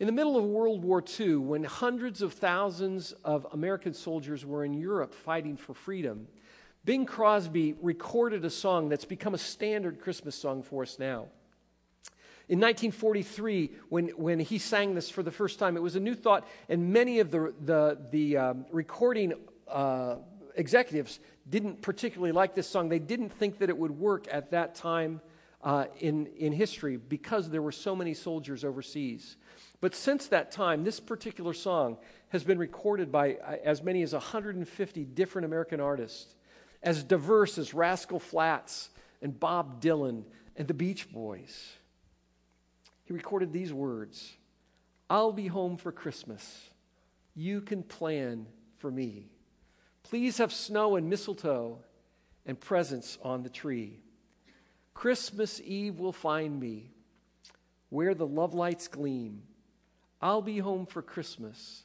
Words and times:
In 0.00 0.06
the 0.06 0.12
middle 0.12 0.36
of 0.36 0.44
World 0.44 0.84
War 0.84 1.02
II, 1.18 1.36
when 1.36 1.64
hundreds 1.64 2.22
of 2.22 2.32
thousands 2.32 3.12
of 3.24 3.48
American 3.52 3.92
soldiers 3.92 4.46
were 4.46 4.64
in 4.64 4.72
Europe 4.72 5.12
fighting 5.12 5.56
for 5.56 5.74
freedom, 5.74 6.28
Bing 6.84 7.04
Crosby 7.04 7.74
recorded 7.82 8.44
a 8.44 8.50
song 8.50 8.88
that's 8.88 9.04
become 9.04 9.34
a 9.34 9.38
standard 9.38 10.00
Christmas 10.00 10.36
song 10.36 10.62
for 10.62 10.84
us 10.84 11.00
now. 11.00 11.26
In 12.48 12.60
1943, 12.60 13.72
when, 13.88 14.08
when 14.10 14.38
he 14.38 14.58
sang 14.58 14.94
this 14.94 15.10
for 15.10 15.24
the 15.24 15.32
first 15.32 15.58
time, 15.58 15.76
it 15.76 15.82
was 15.82 15.96
a 15.96 16.00
new 16.00 16.14
thought, 16.14 16.46
and 16.68 16.92
many 16.92 17.18
of 17.18 17.32
the, 17.32 17.52
the, 17.64 17.98
the 18.12 18.36
um, 18.36 18.66
recording 18.70 19.32
uh, 19.66 20.14
executives 20.54 21.18
didn't 21.50 21.82
particularly 21.82 22.30
like 22.30 22.54
this 22.54 22.68
song. 22.68 22.88
They 22.88 23.00
didn't 23.00 23.30
think 23.30 23.58
that 23.58 23.68
it 23.68 23.76
would 23.76 23.90
work 23.90 24.28
at 24.30 24.52
that 24.52 24.76
time 24.76 25.20
uh, 25.62 25.86
in, 25.98 26.26
in 26.38 26.52
history 26.52 26.96
because 26.96 27.50
there 27.50 27.62
were 27.62 27.72
so 27.72 27.96
many 27.96 28.14
soldiers 28.14 28.64
overseas. 28.64 29.36
But 29.80 29.94
since 29.94 30.26
that 30.28 30.50
time, 30.50 30.84
this 30.84 30.98
particular 30.98 31.52
song 31.52 31.98
has 32.30 32.42
been 32.42 32.58
recorded 32.58 33.12
by 33.12 33.34
uh, 33.34 33.56
as 33.64 33.82
many 33.82 34.02
as 34.02 34.12
150 34.12 35.04
different 35.04 35.46
American 35.46 35.80
artists, 35.80 36.34
as 36.82 37.04
diverse 37.04 37.58
as 37.58 37.74
Rascal 37.74 38.18
Flatts 38.18 38.90
and 39.22 39.38
Bob 39.38 39.80
Dylan 39.80 40.24
and 40.56 40.66
the 40.66 40.74
Beach 40.74 41.10
Boys. 41.12 41.74
He 43.04 43.12
recorded 43.12 43.52
these 43.52 43.72
words 43.72 44.36
I'll 45.08 45.32
be 45.32 45.46
home 45.46 45.76
for 45.76 45.92
Christmas. 45.92 46.70
You 47.34 47.60
can 47.60 47.82
plan 47.84 48.46
for 48.78 48.90
me. 48.90 49.30
Please 50.02 50.38
have 50.38 50.52
snow 50.52 50.96
and 50.96 51.08
mistletoe 51.08 51.78
and 52.44 52.58
presents 52.58 53.16
on 53.22 53.42
the 53.42 53.48
tree. 53.48 54.00
Christmas 54.92 55.60
Eve 55.64 56.00
will 56.00 56.12
find 56.12 56.58
me 56.58 56.90
where 57.90 58.14
the 58.14 58.26
love 58.26 58.54
lights 58.54 58.88
gleam 58.88 59.42
I'll 60.20 60.42
be 60.42 60.58
home 60.58 60.86
for 60.86 61.02
Christmas, 61.02 61.84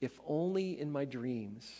if 0.00 0.18
only 0.26 0.80
in 0.80 0.90
my 0.90 1.04
dreams. 1.04 1.70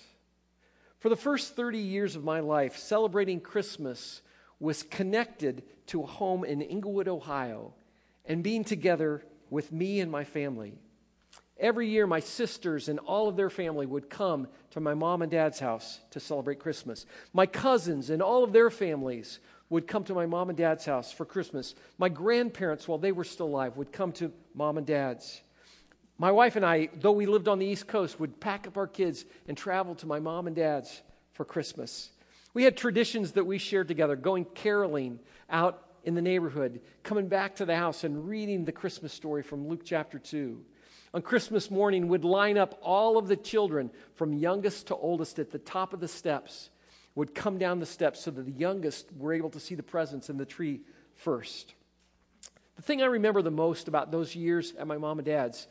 For 0.99 1.09
the 1.09 1.17
first 1.17 1.55
30 1.55 1.79
years 1.79 2.17
of 2.17 2.25
my 2.25 2.41
life, 2.41 2.77
celebrating 2.77 3.41
Christmas 3.41 4.21
was 4.61 4.83
connected 4.83 5.63
to 5.87 6.03
a 6.03 6.07
home 6.07 6.45
in 6.45 6.61
Englewood, 6.61 7.09
Ohio, 7.09 7.75
and 8.25 8.43
being 8.43 8.65
together 8.65 9.23
with 9.49 9.73
me 9.73 10.01
and 10.01 10.11
my 10.11 10.25
family. 10.25 10.75
Every 11.59 11.89
year, 11.89 12.07
my 12.07 12.21
sisters 12.21 12.89
and 12.89 12.99
all 13.01 13.29
of 13.29 13.37
their 13.37 13.51
family 13.51 13.87
would 13.87 14.11
come 14.11 14.47
to 14.71 14.81
my 14.81 14.95
mom 14.95 15.23
and 15.23 15.31
dad's 15.31 15.59
house 15.59 16.01
to 16.11 16.21
celebrate 16.21 16.61
Christmas. 16.61 17.07
My 17.33 17.47
cousins 17.47 18.11
and 18.11 18.23
all 18.23 18.45
of 18.45 18.53
their 18.53 18.71
families 18.71 19.41
would 19.69 19.87
come 19.87 20.05
to 20.05 20.15
my 20.15 20.27
mom 20.27 20.51
and 20.51 20.59
dad's 20.59 20.85
house 20.85 21.13
for 21.13 21.25
Christmas. 21.25 21.75
My 21.99 22.09
grandparents, 22.09 22.87
while 22.87 22.99
they 22.99 23.13
were 23.13 23.25
still 23.25 23.47
alive, 23.47 23.77
would 23.77 23.93
come 23.93 24.13
to 24.13 24.33
mom 24.55 24.79
and 24.79 24.87
dad's. 24.87 25.43
My 26.21 26.33
wife 26.33 26.57
and 26.57 26.67
I, 26.67 26.89
though 26.95 27.13
we 27.13 27.27
lived 27.27 27.47
on 27.47 27.61
the 27.61 27.67
East 27.67 27.87
Coast, 27.87 28.19
would 28.19 28.41
pack 28.41 28.67
up 28.67 28.77
our 28.77 28.89
kids 28.89 29.25
and 29.47 29.57
travel 29.57 29.95
to 29.97 30.07
my 30.07 30.19
mom 30.19 30.49
and 30.49 30.57
dad's 30.57 31.03
for 31.33 31.45
Christmas. 31.45 32.11
We 32.55 32.65
had 32.65 32.77
traditions 32.77 33.33
that 33.33 33.45
we 33.45 33.59
shared 33.59 33.87
together, 33.87 34.17
going 34.17 34.45
caroling 34.45 35.21
out 35.49 35.81
in 36.03 36.17
the 36.17 36.23
neighborhood, 36.23 36.81
coming 37.05 37.29
back 37.29 37.55
to 37.57 37.65
the 37.65 37.77
house 37.77 38.03
and 38.03 38.29
reading 38.29 38.65
the 38.65 38.73
Christmas 38.73 39.13
story 39.13 39.45
from 39.45 39.69
Luke 39.69 39.83
chapter 39.85 40.19
2. 40.19 40.61
On 41.15 41.23
Christmas 41.23 41.71
morning, 41.71 42.09
we'd 42.09 42.25
line 42.25 42.59
up 42.59 42.77
all 42.83 43.17
of 43.17 43.29
the 43.29 43.37
children 43.37 43.89
from 44.17 44.33
youngest 44.33 44.89
to 44.89 44.97
oldest 44.97 45.39
at 45.39 45.53
the 45.53 45.59
top 45.59 45.93
of 45.93 46.01
the 46.01 46.09
steps, 46.09 46.71
would 47.15 47.33
come 47.33 47.59
down 47.59 47.79
the 47.79 47.87
steps 47.87 48.21
so 48.21 48.33
that 48.33 48.45
the 48.45 48.53
youngest 48.53 49.07
were 49.17 49.33
able 49.33 49.51
to 49.51 49.61
see 49.61 49.77
the 49.77 49.83
presents 49.85 50.29
in 50.31 50.37
the 50.37 50.45
tree 50.45 50.81
first. 51.15 51.75
The 52.77 52.83
thing 52.83 53.03
I 53.03 53.07
remember 53.07 53.43
the 53.43 53.51
most 53.51 53.89
about 53.89 54.11
those 54.11 54.37
years 54.37 54.73
at 54.79 54.87
my 54.87 54.99
mom 54.99 55.19
and 55.19 55.27
dad's 55.27 55.67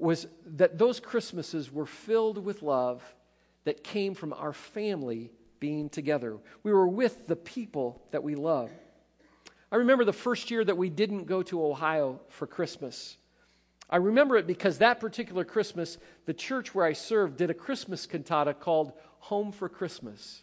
was 0.00 0.26
that 0.46 0.78
those 0.78 1.00
Christmases 1.00 1.72
were 1.72 1.86
filled 1.86 2.38
with 2.38 2.62
love 2.62 3.02
that 3.64 3.84
came 3.84 4.14
from 4.14 4.32
our 4.32 4.52
family 4.52 5.30
being 5.58 5.88
together. 5.88 6.38
We 6.62 6.72
were 6.72 6.88
with 6.88 7.26
the 7.26 7.36
people 7.36 8.02
that 8.10 8.22
we 8.22 8.34
love. 8.34 8.70
I 9.70 9.76
remember 9.76 10.04
the 10.04 10.12
first 10.12 10.50
year 10.50 10.64
that 10.64 10.76
we 10.76 10.90
didn't 10.90 11.26
go 11.26 11.42
to 11.44 11.64
Ohio 11.64 12.20
for 12.28 12.46
Christmas. 12.46 13.18
I 13.88 13.96
remember 13.96 14.36
it 14.36 14.46
because 14.46 14.78
that 14.78 15.00
particular 15.00 15.44
Christmas, 15.44 15.98
the 16.24 16.34
church 16.34 16.74
where 16.74 16.86
I 16.86 16.92
served 16.92 17.36
did 17.36 17.50
a 17.50 17.54
Christmas 17.54 18.06
cantata 18.06 18.54
called 18.54 18.92
Home 19.18 19.52
for 19.52 19.68
Christmas. 19.68 20.42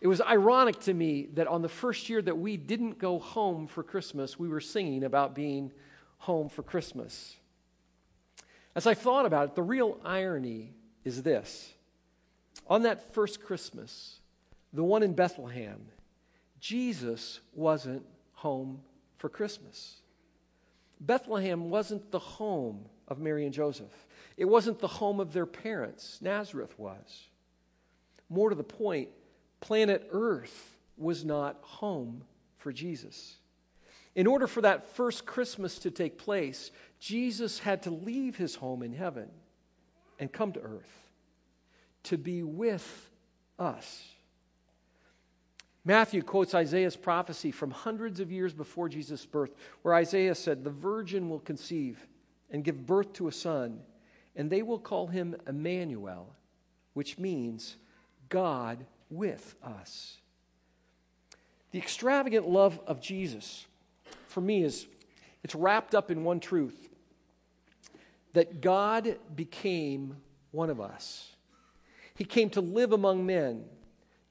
It 0.00 0.06
was 0.06 0.20
ironic 0.20 0.80
to 0.80 0.94
me 0.94 1.28
that 1.34 1.46
on 1.46 1.62
the 1.62 1.68
first 1.68 2.08
year 2.08 2.22
that 2.22 2.38
we 2.38 2.56
didn't 2.56 2.98
go 2.98 3.18
home 3.18 3.66
for 3.66 3.82
Christmas, 3.82 4.38
we 4.38 4.48
were 4.48 4.60
singing 4.60 5.04
about 5.04 5.34
being 5.34 5.72
home 6.18 6.48
for 6.48 6.62
Christmas. 6.62 7.36
As 8.74 8.86
I 8.86 8.94
thought 8.94 9.26
about 9.26 9.48
it, 9.48 9.54
the 9.54 9.62
real 9.62 9.98
irony 10.04 10.72
is 11.04 11.22
this. 11.22 11.72
On 12.66 12.82
that 12.82 13.12
first 13.12 13.42
Christmas, 13.42 14.20
the 14.72 14.84
one 14.84 15.02
in 15.02 15.14
Bethlehem, 15.14 15.80
Jesus 16.60 17.40
wasn't 17.54 18.04
home 18.34 18.80
for 19.18 19.28
Christmas. 19.28 19.96
Bethlehem 21.00 21.70
wasn't 21.70 22.10
the 22.10 22.18
home 22.18 22.84
of 23.08 23.18
Mary 23.18 23.44
and 23.44 23.54
Joseph. 23.54 24.06
It 24.36 24.44
wasn't 24.44 24.78
the 24.78 24.86
home 24.86 25.18
of 25.18 25.32
their 25.32 25.46
parents. 25.46 26.18
Nazareth 26.20 26.78
was. 26.78 27.28
More 28.28 28.50
to 28.50 28.54
the 28.54 28.62
point, 28.62 29.08
planet 29.60 30.08
Earth 30.12 30.76
was 30.96 31.24
not 31.24 31.58
home 31.62 32.22
for 32.58 32.72
Jesus. 32.72 33.39
In 34.14 34.26
order 34.26 34.46
for 34.46 34.60
that 34.62 34.94
first 34.96 35.24
Christmas 35.24 35.78
to 35.80 35.90
take 35.90 36.18
place, 36.18 36.70
Jesus 36.98 37.60
had 37.60 37.82
to 37.84 37.90
leave 37.90 38.36
his 38.36 38.56
home 38.56 38.82
in 38.82 38.92
heaven 38.92 39.28
and 40.18 40.32
come 40.32 40.52
to 40.52 40.60
earth 40.60 41.08
to 42.04 42.18
be 42.18 42.42
with 42.42 43.10
us. 43.58 44.04
Matthew 45.84 46.22
quotes 46.22 46.54
Isaiah's 46.54 46.96
prophecy 46.96 47.50
from 47.50 47.70
hundreds 47.70 48.20
of 48.20 48.30
years 48.30 48.52
before 48.52 48.88
Jesus' 48.88 49.24
birth, 49.24 49.54
where 49.82 49.94
Isaiah 49.94 50.34
said, 50.34 50.62
The 50.62 50.70
virgin 50.70 51.30
will 51.30 51.38
conceive 51.38 52.06
and 52.50 52.64
give 52.64 52.86
birth 52.86 53.12
to 53.14 53.28
a 53.28 53.32
son, 53.32 53.80
and 54.36 54.50
they 54.50 54.62
will 54.62 54.78
call 54.78 55.06
him 55.06 55.36
Emmanuel, 55.46 56.34
which 56.92 57.18
means 57.18 57.76
God 58.28 58.84
with 59.08 59.54
us. 59.62 60.18
The 61.70 61.78
extravagant 61.78 62.48
love 62.48 62.78
of 62.86 63.00
Jesus, 63.00 63.66
for 64.28 64.40
me, 64.40 64.62
is 64.62 64.86
it's 65.42 65.54
wrapped 65.54 65.94
up 65.94 66.10
in 66.10 66.24
one 66.24 66.40
truth 66.40 66.88
that 68.32 68.60
God 68.60 69.18
became 69.34 70.16
one 70.50 70.70
of 70.70 70.80
us. 70.80 71.32
He 72.14 72.24
came 72.24 72.50
to 72.50 72.60
live 72.60 72.92
among 72.92 73.26
men, 73.26 73.64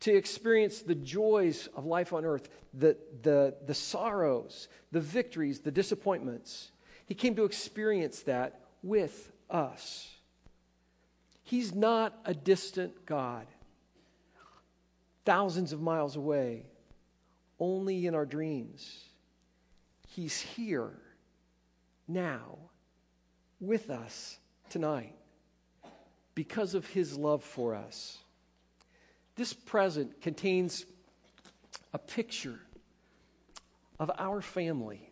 to 0.02 0.16
experience 0.16 0.82
the 0.82 0.96
joys 0.96 1.68
of 1.76 1.86
life 1.86 2.14
on 2.14 2.24
earth, 2.24 2.50
the, 2.74 2.96
the, 3.22 3.56
the 3.66 3.74
sorrows, 3.74 4.68
the 4.92 5.02
victories, 5.02 5.60
the 5.60 5.72
disappointments. 5.72 6.72
He 7.06 7.16
came 7.16 7.36
to 7.36 7.44
experience 7.44 8.22
that 8.22 8.62
with 8.84 9.32
us. 9.50 10.16
He's 11.44 11.74
not 11.74 12.18
a 12.26 12.34
distant 12.34 13.06
God, 13.06 13.48
thousands 15.26 15.74
of 15.74 15.82
miles 15.82 16.16
away, 16.16 16.68
only 17.60 18.06
in 18.06 18.14
our 18.14 18.26
dreams. 18.26 19.09
He's 20.12 20.42
here 20.42 20.92
now 22.08 22.58
with 23.62 23.92
us 23.92 24.40
tonight 24.70 25.16
because 26.34 26.74
of 26.74 26.88
his 26.88 27.16
love 27.16 27.44
for 27.44 27.76
us. 27.76 28.18
This 29.36 29.54
present 29.54 30.20
contains 30.22 30.86
a 31.94 32.00
picture 32.00 32.60
of 34.00 34.10
our 34.18 34.42
family. 34.42 35.08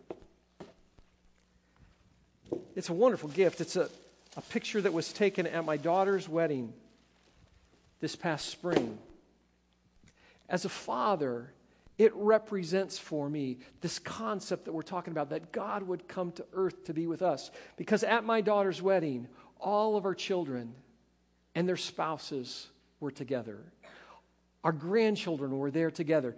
It's 2.75 2.89
a 2.89 2.93
wonderful 2.93 3.29
gift. 3.29 3.61
It's 3.61 3.75
a, 3.75 3.89
a 4.35 4.41
picture 4.41 4.81
that 4.81 4.93
was 4.93 5.13
taken 5.13 5.45
at 5.45 5.63
my 5.63 5.77
daughter's 5.77 6.27
wedding 6.27 6.73
this 7.99 8.15
past 8.15 8.49
spring. 8.49 8.97
As 10.49 10.65
a 10.65 10.69
father, 10.69 11.53
it 11.97 12.13
represents 12.15 12.97
for 12.97 13.29
me 13.29 13.57
this 13.81 13.97
concept 13.97 14.65
that 14.65 14.71
we're 14.71 14.83
talking 14.83 15.11
about 15.11 15.31
that 15.31 15.51
God 15.51 15.83
would 15.83 16.07
come 16.07 16.31
to 16.33 16.45
earth 16.53 16.85
to 16.85 16.93
be 16.93 17.07
with 17.07 17.21
us. 17.21 17.49
Because 17.75 18.03
at 18.03 18.23
my 18.23 18.41
daughter's 18.41 18.81
wedding, 18.81 19.27
all 19.59 19.97
of 19.97 20.05
our 20.05 20.13
children 20.13 20.75
and 21.55 21.67
their 21.67 21.77
spouses 21.77 22.67
were 22.99 23.11
together. 23.11 23.57
Our 24.63 24.71
grandchildren 24.71 25.57
were 25.57 25.71
there 25.71 25.89
together. 25.89 26.35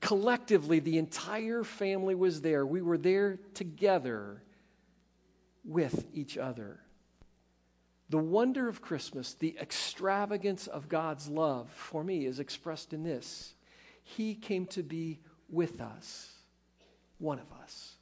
Collectively, 0.00 0.78
the 0.78 0.98
entire 0.98 1.64
family 1.64 2.14
was 2.14 2.40
there. 2.40 2.64
We 2.64 2.82
were 2.82 2.98
there 2.98 3.38
together 3.54 4.42
with 5.64 6.06
each 6.12 6.38
other. 6.38 6.80
The 8.08 8.18
wonder 8.18 8.68
of 8.68 8.82
Christmas, 8.82 9.34
the 9.34 9.56
extravagance 9.60 10.66
of 10.66 10.88
God's 10.88 11.28
love 11.28 11.70
for 11.70 12.04
me 12.04 12.26
is 12.26 12.40
expressed 12.40 12.92
in 12.92 13.04
this 13.04 13.54
he 14.02 14.34
came 14.34 14.66
to 14.66 14.82
be 14.82 15.20
with 15.48 15.80
us, 15.80 16.32
one 17.18 17.38
of 17.38 17.52
us. 17.62 17.94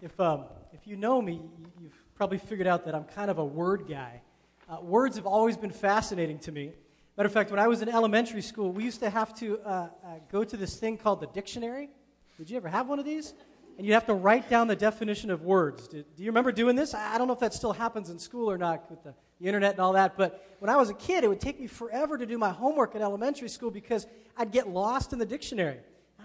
If, 0.00 0.18
um, 0.20 0.44
if 0.72 0.86
you 0.86 0.96
know 0.96 1.20
me, 1.20 1.40
you've 1.80 1.98
probably 2.14 2.38
figured 2.38 2.68
out 2.68 2.84
that 2.84 2.94
I'm 2.94 3.04
kind 3.04 3.30
of 3.30 3.38
a 3.38 3.44
word 3.44 3.86
guy. 3.88 4.20
Uh, 4.68 4.80
words 4.80 5.16
have 5.16 5.26
always 5.26 5.56
been 5.56 5.72
fascinating 5.72 6.38
to 6.40 6.52
me. 6.52 6.72
Matter 7.16 7.26
of 7.26 7.32
fact, 7.32 7.50
when 7.50 7.58
I 7.58 7.66
was 7.66 7.82
in 7.82 7.88
elementary 7.88 8.42
school, 8.42 8.70
we 8.70 8.84
used 8.84 9.00
to 9.00 9.10
have 9.10 9.34
to 9.40 9.58
uh, 9.60 9.70
uh, 9.70 9.88
go 10.30 10.44
to 10.44 10.56
this 10.56 10.76
thing 10.76 10.96
called 10.96 11.20
the 11.20 11.26
dictionary. 11.26 11.90
Did 12.36 12.48
you 12.48 12.56
ever 12.56 12.68
have 12.68 12.88
one 12.88 13.00
of 13.00 13.04
these? 13.04 13.34
And 13.78 13.86
you'd 13.86 13.94
have 13.94 14.06
to 14.06 14.14
write 14.14 14.50
down 14.50 14.66
the 14.66 14.76
definition 14.76 15.30
of 15.30 15.42
words. 15.42 15.86
Do, 15.86 16.02
do 16.16 16.24
you 16.24 16.30
remember 16.30 16.50
doing 16.50 16.74
this? 16.74 16.94
I 16.94 17.16
don't 17.16 17.28
know 17.28 17.32
if 17.32 17.38
that 17.38 17.54
still 17.54 17.72
happens 17.72 18.10
in 18.10 18.18
school 18.18 18.50
or 18.50 18.58
not 18.58 18.90
with 18.90 19.04
the, 19.04 19.14
the 19.40 19.46
internet 19.46 19.72
and 19.72 19.80
all 19.80 19.92
that, 19.92 20.16
but 20.16 20.56
when 20.58 20.68
I 20.68 20.74
was 20.74 20.90
a 20.90 20.94
kid, 20.94 21.22
it 21.22 21.28
would 21.28 21.40
take 21.40 21.60
me 21.60 21.68
forever 21.68 22.18
to 22.18 22.26
do 22.26 22.36
my 22.38 22.50
homework 22.50 22.96
at 22.96 23.02
elementary 23.02 23.48
school 23.48 23.70
because 23.70 24.08
I'd 24.36 24.50
get 24.50 24.68
lost 24.68 25.12
in 25.12 25.20
the 25.20 25.26
dictionary. 25.26 25.78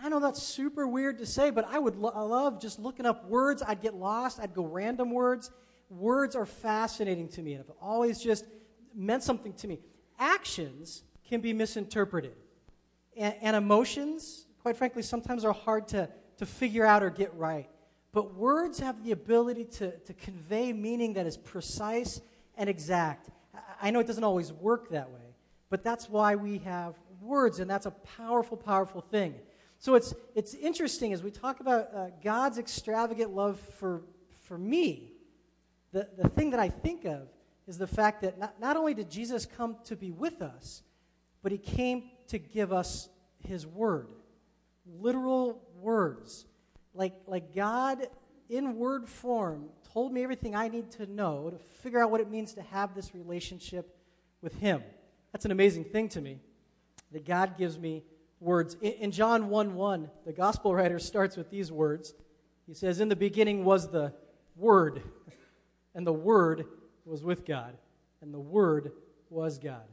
I 0.04 0.10
know 0.10 0.20
that's 0.20 0.42
super 0.42 0.88
weird 0.88 1.20
to 1.20 1.28
say, 1.28 1.52
but 1.52 1.66
I 1.70 1.78
would 1.78 1.96
lo- 1.96 2.12
I 2.16 2.22
love 2.22 2.60
just 2.60 2.80
looking 2.80 3.06
up 3.06 3.30
words. 3.30 3.62
I'd 3.62 3.82
get 3.82 3.94
lost. 3.94 4.40
I'd 4.40 4.56
go 4.56 4.66
random 4.66 5.12
words. 5.12 5.52
Words 5.90 6.36
are 6.36 6.48
fascinating 6.48 7.28
to 7.30 7.44
me 7.44 7.54
and 7.54 7.64
have 7.64 7.76
always 7.80 8.20
just 8.20 8.46
meant 8.96 9.22
something 9.22 9.54
to 9.54 9.68
me. 9.68 9.80
Actions 10.18 11.04
can 11.30 11.40
be 11.40 11.54
misinterpreted, 11.54 12.34
and, 13.16 13.36
and 13.42 13.56
emotions, 13.56 14.48
quite 14.62 14.76
frankly, 14.76 15.04
sometimes 15.04 15.46
are 15.46 15.54
hard 15.54 15.88
to, 15.90 16.10
to 16.38 16.46
figure 16.46 16.86
out 16.86 17.04
or 17.04 17.10
get 17.10 17.34
right. 17.36 17.70
But 18.12 18.36
words 18.36 18.80
have 18.80 19.04
the 19.04 19.12
ability 19.12 19.66
to, 19.66 19.92
to 19.98 20.14
convey 20.14 20.72
meaning 20.72 21.14
that 21.14 21.26
is 21.26 21.36
precise 21.36 22.22
and 22.56 22.70
exact. 22.70 23.30
I 23.82 23.92
know 23.92 24.00
it 24.00 24.08
doesn't 24.08 24.24
always 24.24 24.54
work 24.54 24.90
that 24.90 25.10
way, 25.10 25.36
but 25.70 25.84
that's 25.84 26.10
why 26.10 26.36
we 26.36 26.60
have 26.60 26.96
words, 27.22 27.60
and 27.60 27.70
that's 27.70 27.86
a 27.86 27.92
powerful, 27.92 28.58
powerful 28.58 29.02
thing. 29.02 29.36
So 29.80 29.96
it's, 29.96 30.14
it's 30.36 30.54
interesting 30.54 31.12
as 31.12 31.24
we 31.24 31.32
talk 31.32 31.60
about 31.60 31.90
uh, 31.94 32.08
God's 32.24 32.58
extravagant 32.58 33.32
love 33.32 33.60
for, 33.60 34.04
for 34.44 34.58
me, 34.58 35.12
the, 35.92 36.08
the 36.18 36.30
thing 36.30 36.52
that 36.52 36.60
I 36.60 36.70
think 36.70 37.06
of 37.06 37.28
is 37.68 37.78
the 37.78 37.88
fact 37.88 38.22
that 38.22 38.38
not, 38.38 38.60
not 38.60 38.78
only 38.78 38.94
did 38.94 39.10
Jesus 39.10 39.46
come 39.46 39.78
to 39.86 39.96
be 39.96 40.12
with 40.12 40.42
us, 40.42 40.84
but 41.42 41.52
he 41.52 41.58
came 41.58 42.12
to 42.28 42.40
give 42.40 42.72
us 42.72 43.10
his 43.40 43.68
word, 43.68 44.08
literal 44.86 45.62
words. 45.84 46.46
Like, 46.96 47.14
like 47.28 47.54
God, 47.54 48.08
in 48.50 48.76
word 48.78 49.08
form, 49.08 49.66
told 49.94 50.12
me 50.12 50.24
everything 50.24 50.56
I 50.56 50.68
need 50.68 50.90
to 50.92 51.06
know 51.06 51.50
to 51.50 51.58
figure 51.58 52.02
out 52.02 52.10
what 52.10 52.22
it 52.22 52.30
means 52.30 52.54
to 52.54 52.62
have 52.64 52.96
this 52.96 53.14
relationship 53.14 53.96
with 54.42 54.56
him. 54.56 54.82
That's 55.32 55.46
an 55.46 55.52
amazing 55.52 55.86
thing 55.86 56.10
to 56.10 56.22
me 56.22 56.40
that 57.12 57.26
God 57.26 57.58
gives 57.58 57.78
me 57.78 58.04
words. 58.40 58.76
In, 58.82 59.12
John 59.12 59.50
1 59.50 59.76
1, 59.76 60.10
the 60.26 60.34
gospel 60.34 60.74
writer 60.76 61.00
starts 61.00 61.38
with 61.38 61.50
these 61.50 61.72
words. 61.72 62.14
He 62.68 62.74
says, 62.74 63.00
In 63.00 63.10
the 63.10 63.16
beginning 63.16 63.66
was 63.66 63.90
the 63.90 64.14
Word, 64.56 65.02
and 65.96 66.06
the 66.06 66.14
Word 66.14 66.66
was 67.06 67.24
with 67.24 67.46
God, 67.46 67.76
and 68.22 68.34
the 68.34 68.40
Word 68.40 68.92
was 69.30 69.58
God. 69.58 69.84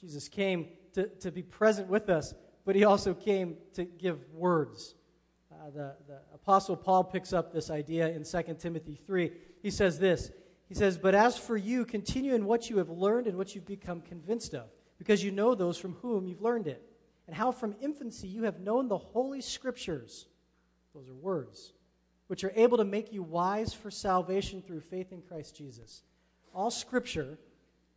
Jesus 0.00 0.28
came 0.28 0.66
to, 0.94 1.06
to 1.06 1.30
be 1.30 1.42
present 1.42 1.88
with 1.88 2.08
us, 2.08 2.34
but 2.64 2.76
he 2.76 2.84
also 2.84 3.14
came 3.14 3.56
to 3.74 3.84
give 3.84 4.18
words. 4.32 4.94
Uh, 5.58 5.70
the, 5.70 5.94
the 6.06 6.20
Apostle 6.34 6.76
Paul 6.76 7.04
picks 7.04 7.32
up 7.32 7.52
this 7.52 7.70
idea 7.70 8.08
in 8.08 8.24
2 8.24 8.54
Timothy 8.58 8.98
3. 9.06 9.32
He 9.62 9.70
says 9.70 9.98
this 9.98 10.30
He 10.68 10.74
says, 10.74 10.98
But 10.98 11.14
as 11.14 11.36
for 11.36 11.56
you, 11.56 11.84
continue 11.84 12.34
in 12.34 12.44
what 12.44 12.70
you 12.70 12.78
have 12.78 12.90
learned 12.90 13.26
and 13.26 13.36
what 13.36 13.54
you've 13.54 13.66
become 13.66 14.00
convinced 14.00 14.54
of, 14.54 14.66
because 14.98 15.22
you 15.22 15.30
know 15.30 15.54
those 15.54 15.78
from 15.78 15.94
whom 15.94 16.26
you've 16.26 16.42
learned 16.42 16.66
it 16.66 16.82
and 17.26 17.36
how 17.36 17.52
from 17.52 17.76
infancy 17.80 18.26
you 18.26 18.44
have 18.44 18.60
known 18.60 18.88
the 18.88 18.98
Holy 18.98 19.40
Scriptures. 19.40 20.26
Those 20.94 21.08
are 21.10 21.14
words, 21.14 21.74
which 22.26 22.42
are 22.42 22.52
able 22.56 22.78
to 22.78 22.84
make 22.84 23.12
you 23.12 23.22
wise 23.22 23.74
for 23.74 23.90
salvation 23.90 24.62
through 24.62 24.80
faith 24.80 25.12
in 25.12 25.22
Christ 25.22 25.54
Jesus. 25.56 26.02
All 26.54 26.70
Scripture 26.70 27.38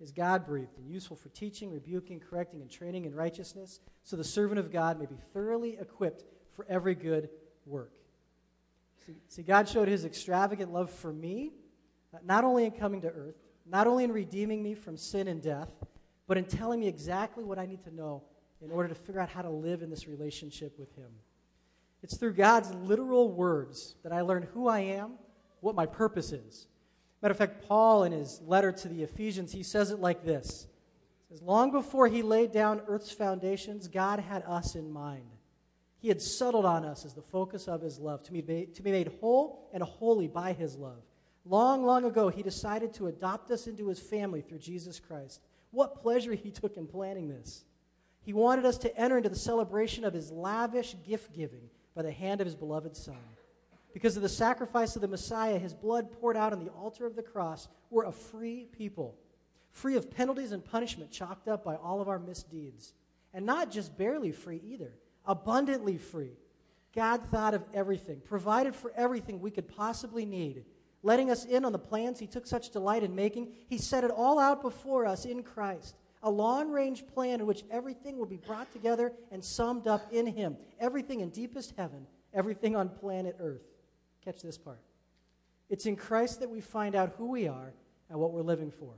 is 0.02 0.12
God 0.12 0.46
breathed 0.46 0.78
and 0.78 0.90
useful 0.90 1.16
for 1.16 1.30
teaching, 1.30 1.72
rebuking, 1.72 2.20
correcting, 2.20 2.62
and 2.62 2.70
training 2.70 3.06
in 3.06 3.16
righteousness, 3.16 3.80
so 4.04 4.18
the 4.18 4.24
servant 4.24 4.60
of 4.60 4.72
God 4.72 5.00
may 5.00 5.06
be 5.06 5.18
thoroughly 5.34 5.78
equipped 5.80 6.26
for 6.54 6.66
every 6.68 6.96
good 6.96 7.30
work. 7.66 7.92
See, 9.06 9.14
see 9.28 9.44
God 9.44 9.68
showed 9.68 9.88
his 9.88 10.06
extravagant 10.06 10.72
love 10.72 10.90
for 10.90 11.12
me, 11.12 11.54
not 12.24 12.44
only 12.44 12.66
in 12.66 12.72
coming 12.72 13.02
to 13.02 13.10
earth, 13.10 13.36
not 13.66 13.88
only 13.88 14.04
in 14.04 14.12
redeeming 14.12 14.62
me 14.62 14.74
from 14.74 14.98
sin 14.98 15.28
and 15.28 15.42
death, 15.42 15.72
but 16.28 16.38
in 16.38 16.46
telling 16.46 16.80
me 16.80 16.88
exactly 16.88 17.44
what 17.44 17.60
I 17.60 17.66
need 17.66 17.84
to 17.84 17.94
know 17.94 18.24
in 18.62 18.72
order 18.72 18.90
to 18.90 18.96
figure 18.96 19.20
out 19.20 19.30
how 19.30 19.42
to 19.42 19.50
live 19.50 19.82
in 19.82 19.90
this 19.90 20.08
relationship 20.08 20.78
with 20.78 20.96
Him. 20.96 21.10
It's 22.04 22.18
through 22.18 22.34
God's 22.34 22.74
literal 22.74 23.32
words 23.32 23.96
that 24.04 24.12
I 24.12 24.22
learn 24.22 24.48
who 24.54 24.68
I 24.68 24.80
am, 24.80 25.14
what 25.60 25.76
my 25.76 25.86
purpose 25.86 26.32
is. 26.32 26.68
Matter 27.22 27.32
of 27.32 27.38
fact, 27.38 27.68
Paul, 27.68 28.04
in 28.04 28.12
his 28.12 28.42
letter 28.42 28.72
to 28.72 28.88
the 28.88 29.04
Ephesians, 29.04 29.52
he 29.52 29.62
says 29.62 29.92
it 29.92 30.00
like 30.00 30.26
this 30.26 30.68
says, 31.32 31.42
Long 31.42 31.72
before 31.72 32.08
he 32.08 32.22
laid 32.22 32.52
down 32.52 32.82
earth's 32.88 33.12
foundations, 33.12 33.88
God 33.88 34.20
had 34.20 34.44
us 34.48 34.76
in 34.76 34.92
mind. 34.92 35.30
He 36.02 36.08
had 36.08 36.22
settled 36.22 36.66
on 36.66 36.84
us 36.84 37.06
as 37.06 37.14
the 37.14 37.22
focus 37.22 37.68
of 37.68 37.82
his 37.82 38.00
love, 38.00 38.24
to 38.24 38.32
be, 38.32 38.42
made, 38.42 38.74
to 38.76 38.82
be 38.82 38.92
made 38.92 39.12
whole 39.22 39.70
and 39.72 39.84
holy 39.84 40.28
by 40.28 40.54
his 40.54 40.76
love. 40.76 41.04
Long, 41.46 41.86
long 41.86 42.06
ago, 42.06 42.30
he 42.30 42.42
decided 42.42 42.92
to 42.96 43.08
adopt 43.08 43.52
us 43.52 43.68
into 43.68 43.88
his 43.88 44.00
family 44.00 44.42
through 44.42 44.58
Jesus 44.58 45.00
Christ. 45.00 45.42
What 45.70 46.02
pleasure 46.02 46.34
he 46.34 46.50
took 46.50 46.76
in 46.76 46.88
planning 46.88 47.30
this. 47.30 47.66
He 48.24 48.34
wanted 48.34 48.66
us 48.66 48.80
to 48.80 48.98
enter 48.98 49.18
into 49.18 49.30
the 49.30 49.36
celebration 49.36 50.04
of 50.04 50.14
his 50.14 50.32
lavish 50.32 50.96
gift 51.08 51.34
giving 51.34 51.70
by 51.96 52.02
the 52.02 52.12
hand 52.12 52.42
of 52.42 52.46
his 52.46 52.56
beloved 52.56 52.96
Son. 52.96 53.16
Because 53.94 54.16
of 54.16 54.24
the 54.24 54.30
sacrifice 54.30 54.96
of 54.96 55.02
the 55.02 55.08
Messiah, 55.08 55.60
his 55.60 55.74
blood 55.74 56.12
poured 56.20 56.38
out 56.38 56.54
on 56.54 56.64
the 56.64 56.72
altar 56.72 57.06
of 57.06 57.16
the 57.16 57.24
cross, 57.24 57.68
we're 57.92 58.06
a 58.06 58.12
free 58.12 58.68
people, 58.72 59.16
free 59.72 59.96
of 59.98 60.10
penalties 60.10 60.52
and 60.52 60.64
punishment 60.64 61.12
chalked 61.12 61.48
up 61.48 61.64
by 61.64 61.76
all 61.76 62.02
of 62.02 62.08
our 62.08 62.20
misdeeds. 62.20 62.94
And 63.34 63.46
not 63.46 63.72
just 63.72 63.98
barely 63.98 64.32
free 64.32 64.62
either, 64.66 64.94
abundantly 65.26 65.98
free. 65.98 66.38
God 66.94 67.24
thought 67.26 67.54
of 67.54 67.64
everything, 67.74 68.22
provided 68.24 68.76
for 68.76 68.92
everything 68.96 69.40
we 69.40 69.52
could 69.52 69.68
possibly 69.68 70.26
need, 70.26 70.66
letting 71.04 71.32
us 71.32 71.46
in 71.46 71.64
on 71.64 71.72
the 71.72 71.80
plans 71.80 72.20
he 72.20 72.28
took 72.28 72.46
such 72.46 72.72
delight 72.72 73.04
in 73.04 73.16
making. 73.16 73.54
He 73.68 73.78
set 73.78 74.04
it 74.04 74.12
all 74.12 74.40
out 74.40 74.62
before 74.62 75.06
us 75.06 75.26
in 75.26 75.44
Christ 75.44 75.96
a 76.24 76.30
long 76.30 76.70
range 76.70 77.06
plan 77.08 77.40
in 77.40 77.48
which 77.48 77.64
everything 77.72 78.18
will 78.18 78.26
be 78.26 78.38
brought 78.38 78.72
together 78.72 79.14
and 79.32 79.44
summed 79.44 79.88
up 79.88 80.12
in 80.12 80.28
Him. 80.28 80.58
Everything 80.80 81.22
in 81.22 81.30
deepest 81.30 81.74
heaven, 81.78 82.06
everything 82.34 82.76
on 82.76 82.90
planet 82.90 83.38
Earth. 83.40 83.64
Catch 84.24 84.42
this 84.42 84.58
part. 84.58 84.80
It's 85.70 85.86
in 85.86 85.96
Christ 85.96 86.40
that 86.42 86.50
we 86.50 86.62
find 86.62 86.96
out 86.96 87.16
who 87.18 87.32
we 87.32 87.48
are 87.48 87.74
and 88.10 88.20
what 88.20 88.34
we're 88.34 88.42
living 88.42 88.72
for. 88.72 88.94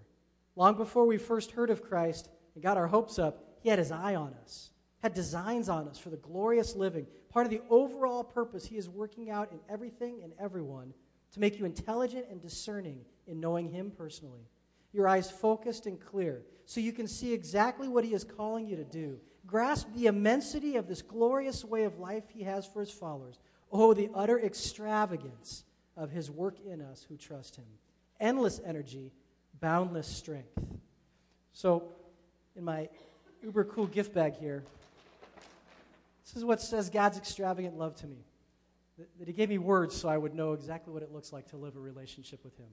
Long 0.55 0.75
before 0.75 1.05
we 1.05 1.17
first 1.17 1.51
heard 1.51 1.69
of 1.69 1.81
Christ 1.81 2.29
and 2.55 2.63
got 2.63 2.77
our 2.77 2.87
hopes 2.87 3.17
up, 3.17 3.43
He 3.61 3.69
had 3.69 3.79
His 3.79 3.91
eye 3.91 4.15
on 4.15 4.33
us, 4.43 4.71
had 5.03 5.13
designs 5.13 5.69
on 5.69 5.87
us 5.87 5.99
for 5.99 6.09
the 6.09 6.17
glorious 6.17 6.75
living, 6.75 7.05
part 7.29 7.45
of 7.45 7.51
the 7.51 7.61
overall 7.69 8.23
purpose 8.23 8.65
He 8.65 8.77
is 8.77 8.89
working 8.89 9.29
out 9.29 9.51
in 9.51 9.59
everything 9.69 10.21
and 10.23 10.33
everyone 10.39 10.93
to 11.33 11.39
make 11.39 11.59
you 11.59 11.65
intelligent 11.65 12.25
and 12.31 12.41
discerning 12.41 13.01
in 13.27 13.39
knowing 13.39 13.69
Him 13.69 13.91
personally 13.95 14.47
your 14.93 15.07
eyes 15.07 15.29
focused 15.29 15.87
and 15.87 15.99
clear, 15.99 16.43
so 16.65 16.79
you 16.79 16.93
can 16.93 17.07
see 17.07 17.33
exactly 17.33 17.87
what 17.87 18.05
He 18.05 18.13
is 18.13 18.23
calling 18.23 18.67
you 18.67 18.75
to 18.77 18.83
do. 18.83 19.19
Grasp 19.45 19.87
the 19.95 20.05
immensity 20.05 20.77
of 20.77 20.87
this 20.87 21.01
glorious 21.01 21.65
way 21.65 21.83
of 21.83 21.99
life 21.99 22.23
He 22.29 22.43
has 22.43 22.65
for 22.65 22.79
His 22.79 22.91
followers. 22.91 23.39
Oh, 23.71 23.93
the 23.93 24.09
utter 24.13 24.39
extravagance 24.39 25.65
of 25.97 26.11
His 26.11 26.31
work 26.31 26.59
in 26.65 26.79
us 26.79 27.05
who 27.09 27.17
trust 27.17 27.55
Him. 27.55 27.65
Endless 28.19 28.61
energy, 28.65 29.11
boundless 29.59 30.07
strength. 30.07 30.57
So, 31.51 31.91
in 32.55 32.63
my 32.63 32.87
uber 33.41 33.65
cool 33.65 33.87
gift 33.87 34.13
bag 34.13 34.37
here, 34.39 34.63
this 36.25 36.35
is 36.35 36.45
what 36.45 36.61
says 36.61 36.89
God's 36.89 37.17
extravagant 37.17 37.77
love 37.77 37.95
to 37.97 38.07
me. 38.07 38.25
That 39.19 39.27
He 39.27 39.33
gave 39.33 39.49
me 39.49 39.57
words 39.57 39.95
so 39.95 40.07
I 40.09 40.17
would 40.17 40.33
know 40.33 40.53
exactly 40.53 40.93
what 40.93 41.03
it 41.03 41.11
looks 41.11 41.33
like 41.33 41.47
to 41.49 41.57
live 41.57 41.75
a 41.75 41.79
relationship 41.79 42.43
with 42.43 42.57
Him. 42.57 42.69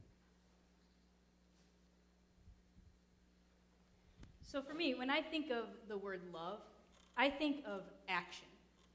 So 4.42 4.61
for 4.61 4.75
me, 4.75 4.95
when 4.95 5.11
I 5.11 5.23
think 5.23 5.50
of 5.50 5.66
the 5.88 5.97
word 5.97 6.21
love, 6.33 6.59
I 7.16 7.30
think 7.30 7.64
of 7.66 7.83
action. 8.09 8.47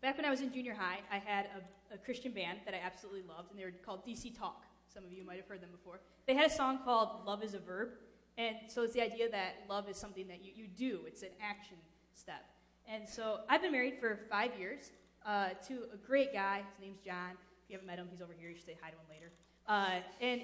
Back 0.01 0.17
when 0.17 0.25
I 0.25 0.29
was 0.29 0.41
in 0.41 0.51
junior 0.51 0.73
high, 0.73 0.99
I 1.11 1.17
had 1.17 1.47
a, 1.91 1.95
a 1.95 1.97
Christian 1.97 2.31
band 2.31 2.59
that 2.65 2.73
I 2.73 2.79
absolutely 2.85 3.21
loved, 3.21 3.51
and 3.51 3.59
they 3.59 3.63
were 3.63 3.71
called 3.85 4.05
DC 4.05 4.37
Talk. 4.37 4.65
Some 4.93 5.03
of 5.05 5.13
you 5.13 5.23
might 5.25 5.37
have 5.37 5.47
heard 5.47 5.61
them 5.61 5.71
before. 5.71 5.99
They 6.25 6.35
had 6.35 6.49
a 6.49 6.53
song 6.53 6.79
called 6.83 7.25
Love 7.25 7.43
is 7.43 7.53
a 7.53 7.59
Verb, 7.59 7.89
and 8.37 8.55
so 8.67 8.83
it's 8.83 8.93
the 8.93 9.01
idea 9.01 9.29
that 9.29 9.63
love 9.69 9.89
is 9.89 9.97
something 9.97 10.27
that 10.27 10.43
you, 10.43 10.51
you 10.55 10.67
do, 10.67 11.01
it's 11.07 11.23
an 11.23 11.29
action 11.41 11.77
step. 12.13 12.45
And 12.91 13.07
so 13.07 13.39
I've 13.49 13.61
been 13.61 13.71
married 13.71 13.95
for 13.99 14.19
five 14.29 14.51
years 14.59 14.91
uh, 15.25 15.49
to 15.67 15.83
a 15.93 15.97
great 15.97 16.33
guy. 16.33 16.57
His 16.57 16.85
name's 16.85 16.99
John. 16.99 17.31
If 17.63 17.69
you 17.69 17.75
haven't 17.75 17.87
met 17.87 17.97
him, 17.97 18.07
he's 18.11 18.21
over 18.21 18.33
here. 18.37 18.49
You 18.49 18.55
should 18.55 18.65
say 18.65 18.77
hi 18.81 18.89
to 18.89 18.95
him 18.95 19.05
later. 19.09 19.31
Uh, 19.67 20.01
and 20.21 20.41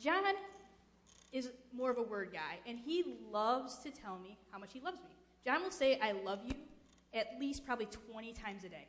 John 0.00 0.34
is 1.32 1.50
more 1.72 1.90
of 1.90 1.98
a 1.98 2.02
word 2.02 2.30
guy, 2.32 2.58
and 2.66 2.78
he 2.78 3.04
loves 3.30 3.78
to 3.78 3.90
tell 3.90 4.18
me 4.18 4.38
how 4.50 4.58
much 4.58 4.72
he 4.72 4.80
loves 4.80 4.98
me. 4.98 5.16
John 5.44 5.62
will 5.62 5.70
say, 5.70 5.98
I 6.00 6.12
love 6.12 6.40
you 6.44 6.54
at 7.12 7.36
least 7.38 7.64
probably 7.64 7.86
20 7.86 8.32
times 8.32 8.64
a 8.64 8.68
day. 8.68 8.88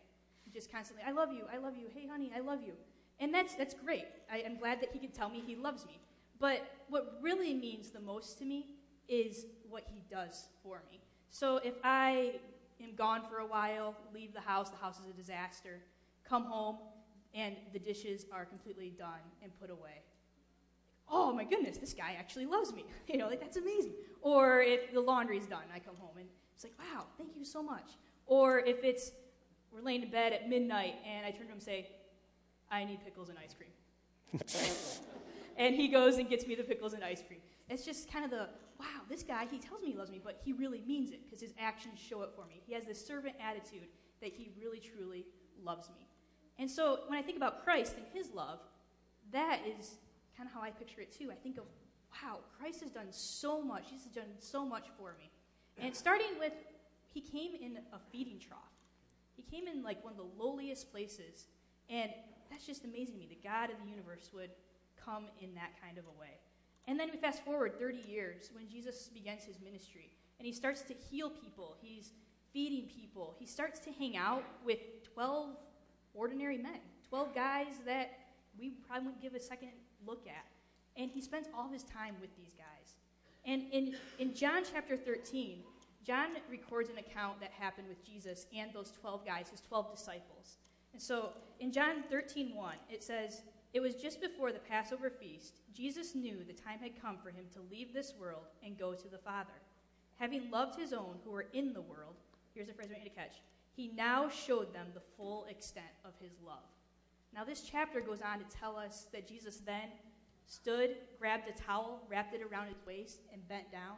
Just 0.54 0.72
constantly, 0.72 1.04
I 1.06 1.12
love 1.12 1.32
you, 1.32 1.44
I 1.52 1.58
love 1.58 1.76
you, 1.76 1.88
hey 1.94 2.08
honey, 2.08 2.32
I 2.36 2.40
love 2.40 2.62
you. 2.66 2.74
And 3.20 3.34
that's, 3.34 3.56
that's 3.56 3.74
great. 3.74 4.06
I, 4.32 4.44
I'm 4.46 4.58
glad 4.58 4.82
that 4.82 4.90
he 4.92 5.00
can 5.00 5.12
tell 5.12 5.30
me 5.30 5.44
he 5.46 5.56
loves 5.56 5.86
me. 5.86 6.00
But 6.40 6.62
what 6.90 7.20
really 7.22 7.54
means 7.54 7.92
the 7.92 8.00
most 8.00 8.38
to 8.40 8.46
me 8.46 8.68
is 9.08 9.46
what 9.70 9.84
he 9.88 10.02
does 10.10 10.48
for 10.64 10.82
me. 10.90 11.00
So 11.30 11.58
if 11.58 11.76
I 11.84 12.36
am 12.82 12.96
gone 12.96 13.22
for 13.30 13.40
a 13.40 13.46
while, 13.46 13.96
leave 14.14 14.34
the 14.34 14.42
house, 14.42 14.70
the 14.70 14.78
house 14.78 15.00
is 15.00 15.08
a 15.08 15.14
disaster, 15.14 15.82
come 16.28 16.46
home, 16.46 16.78
and 17.34 17.56
the 17.74 17.80
dishes 17.80 18.26
are 18.32 18.46
completely 18.46 18.94
done 18.98 19.22
and 19.44 19.52
put 19.60 19.70
away. 19.70 20.02
Oh 21.10 21.32
my 21.34 21.44
goodness, 21.44 21.78
this 21.78 21.94
guy 21.94 22.16
actually 22.18 22.46
loves 22.46 22.74
me. 22.74 22.86
You 23.08 23.18
know, 23.18 23.28
like 23.28 23.40
that's 23.40 23.58
amazing. 23.58 23.94
Or 24.22 24.62
if 24.62 24.92
the 24.94 25.00
laundry's 25.00 25.46
done, 25.46 25.64
I 25.74 25.80
come 25.80 25.96
home 25.96 26.18
and 26.18 26.28
it's 26.54 26.64
like, 26.64 26.74
wow, 26.80 27.06
thank 27.18 27.36
you 27.36 27.46
so 27.46 27.62
much. 27.62 27.92
Or 28.26 28.60
if 28.60 28.84
it's 28.84 29.12
we're 29.72 29.82
laying 29.82 30.04
in 30.04 30.10
bed 30.10 30.34
at 30.34 30.50
midnight 30.50 30.96
and 31.06 31.26
I 31.26 31.32
turn 31.32 31.42
to 31.42 31.48
him 31.48 31.52
and 31.54 31.62
say, 31.62 31.88
I 32.72 32.84
need 32.86 33.04
pickles 33.04 33.30
and 33.30 33.38
ice 33.38 33.54
cream. 33.54 34.42
and 35.58 35.76
he 35.76 35.88
goes 35.88 36.18
and 36.18 36.30
gets 36.30 36.48
me 36.48 36.56
the 36.56 36.64
pickles 36.64 36.94
and 36.94 37.04
ice 37.04 37.22
cream. 37.28 37.40
It's 37.70 37.86
just 37.86 38.12
kind 38.12 38.26
of 38.26 38.32
the, 38.32 38.50
wow, 38.80 39.02
this 39.10 39.24
guy, 39.24 39.48
he 39.50 39.58
tells 39.58 39.82
me 39.82 39.92
he 39.92 39.98
loves 39.98 40.12
me, 40.12 40.22
but 40.24 40.42
he 40.44 40.54
really 40.54 40.82
means 40.86 41.12
it 41.12 41.24
because 41.24 41.42
his 41.42 41.54
actions 41.60 42.00
show 42.00 42.22
it 42.24 42.30
for 42.36 42.46
me. 42.46 42.62
He 42.66 42.74
has 42.74 42.86
this 42.86 43.06
servant 43.06 43.36
attitude 43.40 43.88
that 44.22 44.32
he 44.34 44.52
really, 44.60 44.80
truly 44.80 45.26
loves 45.64 45.90
me. 45.90 46.08
And 46.58 46.70
so 46.70 47.00
when 47.08 47.18
I 47.18 47.22
think 47.22 47.38
about 47.38 47.64
Christ 47.64 47.96
and 47.98 48.06
his 48.14 48.34
love, 48.34 48.60
that 49.32 49.60
is 49.80 49.96
kind 50.38 50.48
of 50.50 50.54
how 50.54 50.62
I 50.62 50.72
picture 50.72 51.02
it 51.02 51.12
too. 51.12 51.32
I 51.32 51.36
think 51.36 51.58
of, 51.58 51.66
wow, 52.24 52.40
Christ 52.58 52.82
has 52.82 52.92
done 52.92 53.08
so 53.12 53.62
much. 53.62 53.86
He's 53.90 54.04
done 54.04 54.34
so 54.40 54.66
much 54.66 54.86
for 54.98 55.16
me. 55.18 55.30
And 55.78 55.94
starting 55.94 56.40
with, 56.40 56.54
he 57.14 57.22
came 57.22 57.54
in 57.56 57.78
a 57.94 58.00
feeding 58.12 58.40
trough. 58.40 58.60
He 59.36 59.44
came 59.44 59.68
in 59.68 59.84
like 59.84 60.04
one 60.04 60.14
of 60.14 60.18
the 60.18 60.42
lowliest 60.42 60.92
places. 60.92 61.48
And 61.90 62.12
that's 62.50 62.66
just 62.66 62.86
amazing 62.86 63.16
to 63.16 63.20
me. 63.20 63.28
The 63.30 63.48
God 63.48 63.70
of 63.70 63.78
the 63.84 63.90
universe 63.90 64.30
would 64.34 64.52
come 65.04 65.26
in 65.42 65.54
that 65.56 65.72
kind 65.82 65.98
of 65.98 66.06
a 66.06 66.20
way. 66.20 66.40
And 66.88 67.00
then 67.00 67.10
we 67.12 67.18
fast 67.18 67.44
forward 67.44 67.80
30 67.80 67.98
years 68.08 68.52
when 68.54 68.68
Jesus 68.68 69.10
begins 69.14 69.44
his 69.44 69.60
ministry 69.60 70.12
and 70.40 70.46
he 70.46 70.54
starts 70.54 70.82
to 70.84 70.94
heal 70.94 71.30
people. 71.30 71.78
He's 71.82 72.12
feeding 72.54 72.88
people. 72.88 73.36
He 73.40 73.46
starts 73.46 73.80
to 73.82 73.92
hang 73.92 74.18
out 74.18 74.44
with 74.64 74.80
12 75.14 75.56
ordinary 76.14 76.58
men, 76.58 76.80
12 77.10 77.34
guys 77.34 77.68
that 77.86 78.12
we 78.58 78.72
probably 78.88 79.08
wouldn't 79.08 79.22
give 79.22 79.34
a 79.34 79.40
second 79.40 79.70
look 80.06 80.28
at. 80.28 80.46
And 80.98 81.12
he 81.12 81.22
spends 81.22 81.48
all 81.58 81.68
his 81.70 81.84
time 81.84 82.16
with 82.22 82.36
these 82.38 82.54
guys. 82.58 82.96
And 83.46 83.64
in, 83.72 83.96
in 84.20 84.34
John 84.34 84.64
chapter 84.70 84.96
13, 84.96 85.60
John 86.06 86.30
records 86.50 86.90
an 86.90 86.98
account 86.98 87.40
that 87.42 87.52
happened 87.52 87.88
with 87.88 88.06
Jesus 88.06 88.46
and 88.56 88.72
those 88.74 88.92
12 89.02 89.26
guys, 89.26 89.50
his 89.50 89.62
12 89.62 89.92
disciples. 89.92 90.58
And 90.94 91.02
so 91.02 91.32
in 91.60 91.72
John 91.72 92.04
13, 92.10 92.56
1, 92.56 92.76
it 92.90 93.04
says, 93.04 93.42
It 93.76 93.82
was 93.82 93.96
just 93.96 94.22
before 94.22 94.54
the 94.54 94.60
Passover 94.60 95.10
feast. 95.10 95.60
Jesus 95.74 96.16
knew 96.16 96.46
the 96.48 96.54
time 96.54 96.80
had 96.80 97.02
come 97.02 97.18
for 97.18 97.30
him 97.30 97.44
to 97.52 97.60
leave 97.70 97.94
this 97.94 98.14
world 98.18 98.46
and 98.64 98.80
go 98.80 98.94
to 98.94 99.10
the 99.10 99.18
Father. 99.18 99.52
Having 100.16 100.50
loved 100.50 100.80
his 100.80 100.94
own 100.94 101.18
who 101.26 101.32
were 101.32 101.48
in 101.52 101.74
the 101.74 101.82
world, 101.82 102.16
here's 102.54 102.70
a 102.70 102.74
phrase 102.74 102.88
I 102.90 102.94
want 102.94 103.04
you 103.04 103.10
to 103.10 103.16
catch, 103.18 103.42
he 103.76 103.92
now 103.94 104.30
showed 104.30 104.74
them 104.74 104.88
the 104.94 105.02
full 105.18 105.44
extent 105.50 105.92
of 106.06 106.14
his 106.22 106.32
love. 106.42 106.70
Now, 107.34 107.44
this 107.44 107.64
chapter 107.70 108.00
goes 108.00 108.22
on 108.22 108.40
to 108.40 108.46
tell 108.46 108.78
us 108.78 109.08
that 109.12 109.28
Jesus 109.28 109.58
then 109.58 109.90
stood, 110.46 110.96
grabbed 111.20 111.50
a 111.50 111.62
towel, 111.62 112.00
wrapped 112.08 112.34
it 112.34 112.42
around 112.50 112.68
his 112.68 112.78
waist, 112.88 113.24
and 113.34 113.46
bent 113.50 113.74
down 113.74 113.98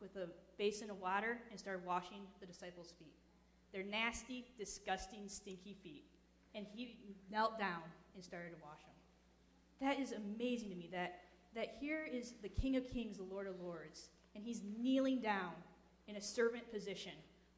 with 0.00 0.16
a 0.16 0.30
basin 0.56 0.88
of 0.88 0.98
water 0.98 1.36
and 1.50 1.60
started 1.60 1.84
washing 1.84 2.22
the 2.40 2.46
disciples' 2.46 2.94
feet. 2.98 3.12
Their 3.70 3.82
nasty, 3.82 4.46
disgusting, 4.58 5.28
stinky 5.28 5.76
feet. 5.82 6.06
And 6.54 6.64
he 6.74 6.96
knelt 7.30 7.58
down 7.58 7.82
and 8.14 8.24
started 8.24 8.50
to 8.50 8.56
wash 8.64 8.80
them. 8.84 8.93
That 9.84 10.00
is 10.00 10.12
amazing 10.12 10.70
to 10.70 10.76
me 10.76 10.88
that, 10.92 11.20
that 11.54 11.76
here 11.78 12.08
is 12.10 12.32
the 12.40 12.48
King 12.48 12.76
of 12.76 12.88
Kings, 12.88 13.18
the 13.18 13.22
Lord 13.22 13.46
of 13.46 13.60
Lords, 13.60 14.08
and 14.34 14.42
he's 14.42 14.62
kneeling 14.80 15.20
down 15.20 15.52
in 16.08 16.16
a 16.16 16.22
servant 16.22 16.72
position, 16.72 17.12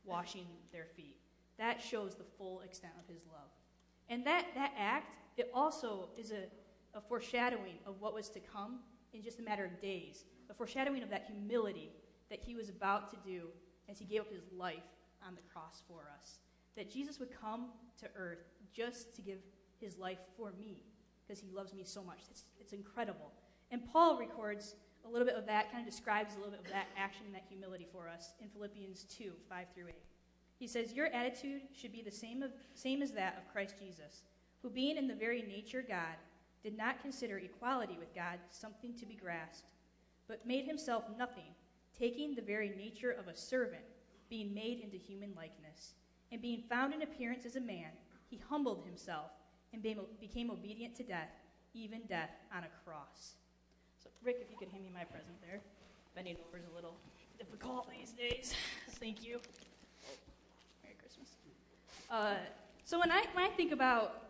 washing 0.04 0.47
their 0.73 0.87
feet. 0.97 1.18
That 1.56 1.80
shows 1.80 2.16
the 2.16 2.25
full 2.37 2.62
extent 2.62 2.95
of 3.00 3.09
his 3.09 3.23
love. 3.26 3.49
And 4.09 4.26
that, 4.26 4.47
that 4.56 4.73
act, 4.76 5.14
it 5.37 5.52
also 5.54 6.09
is 6.18 6.33
a, 6.33 6.99
a 6.99 7.00
foreshadowing 7.00 7.78
of 7.87 8.00
what 8.00 8.12
was 8.12 8.28
to 8.30 8.40
come 8.40 8.80
in 9.12 9.23
just 9.23 9.38
a 9.38 9.42
matter 9.42 9.64
of 9.64 9.80
days, 9.80 10.25
a 10.50 10.54
foreshadowing 10.54 11.04
of 11.04 11.11
that 11.11 11.30
humility 11.30 11.92
that 12.28 12.40
he 12.45 12.56
was 12.56 12.68
about 12.68 13.09
to 13.11 13.16
do 13.25 13.47
as 13.88 14.00
he 14.00 14.04
gave 14.04 14.23
up 14.23 14.33
his 14.33 14.42
life 14.52 14.83
on 15.25 15.37
the 15.37 15.42
cross 15.52 15.85
for 15.87 16.11
us. 16.18 16.40
That 16.76 16.90
Jesus 16.90 17.21
would 17.21 17.30
come 17.40 17.68
to 18.00 18.09
earth 18.16 18.42
just 18.75 19.14
to 19.14 19.23
give 19.23 19.38
his 19.78 19.97
life 19.97 20.18
for 20.37 20.52
me 20.59 20.83
because 21.26 21.40
he 21.40 21.50
loves 21.50 21.75
me 21.75 21.83
so 21.85 22.02
much. 22.02 22.21
It's, 22.30 22.45
it's 22.61 22.73
incredible. 22.73 23.33
And 23.71 23.83
Paul 23.92 24.18
records 24.18 24.76
a 25.04 25.09
little 25.09 25.26
bit 25.26 25.37
of 25.37 25.47
that, 25.47 25.71
kind 25.71 25.87
of 25.87 25.90
describes 25.90 26.35
a 26.35 26.38
little 26.38 26.52
bit 26.52 26.61
of 26.61 26.71
that 26.71 26.88
action 26.97 27.23
and 27.26 27.35
that 27.35 27.45
humility 27.49 27.87
for 27.92 28.09
us 28.09 28.33
in 28.40 28.49
Philippians 28.49 29.04
2 29.04 29.33
5 29.49 29.66
through 29.75 29.88
8. 29.88 29.95
He 30.59 30.66
says, 30.66 30.92
Your 30.92 31.06
attitude 31.09 31.62
should 31.73 31.92
be 31.92 32.02
the 32.02 32.11
same, 32.11 32.42
of, 32.42 32.50
same 32.75 33.02
as 33.02 33.12
that 33.12 33.37
of 33.38 33.52
Christ 33.52 33.76
Jesus, 33.78 34.23
who, 34.62 34.71
being 34.71 34.97
in 34.97 35.06
the 35.06 35.14
very 35.14 35.42
nature 35.42 35.85
God, 35.87 36.16
did 36.62 36.76
not 36.76 37.00
consider 37.00 37.38
equality 37.38 37.97
with 37.99 38.14
God 38.14 38.38
something 38.50 38.95
to 38.95 39.06
be 39.06 39.14
grasped, 39.14 39.68
but 40.26 40.47
made 40.47 40.64
himself 40.64 41.04
nothing, 41.16 41.54
taking 41.97 42.35
the 42.35 42.42
very 42.42 42.71
nature 42.71 43.12
of 43.12 43.28
a 43.28 43.37
servant, 43.37 43.85
being 44.28 44.52
made 44.52 44.80
into 44.80 44.97
human 44.97 45.33
likeness. 45.37 45.95
And 46.33 46.42
being 46.42 46.62
found 46.68 46.92
in 46.92 47.02
appearance 47.02 47.47
as 47.47 47.54
a 47.54 47.61
man, 47.61 47.90
he 48.28 48.40
humbled 48.49 48.83
himself 48.85 49.30
and 49.85 50.21
became 50.21 50.50
obedient 50.50 50.97
to 50.97 51.02
death, 51.02 51.30
even 51.75 52.00
death 52.09 52.30
on 52.54 52.64
a 52.64 52.88
cross. 52.88 53.35
So, 54.02 54.09
Rick, 54.25 54.38
if 54.40 54.50
you 54.50 54.56
could 54.56 54.68
hand 54.68 54.83
me 54.85 54.90
my 54.92 55.04
present 55.04 55.40
there. 55.42 55.61
Bending 56.14 56.37
over 56.49 56.56
is 56.56 56.64
a 56.73 56.75
little 56.75 56.97
difficult 57.38 57.90
these 57.90 58.12
days. 58.12 58.54
Thank 58.92 59.23
you. 59.23 59.38
Merry 60.83 60.97
Christmas. 60.99 61.28
Uh, 62.11 62.37
so 62.85 62.99
when 62.99 63.11
I, 63.11 63.25
when 63.35 63.45
I 63.45 63.49
think 63.49 63.73
about 63.73 64.23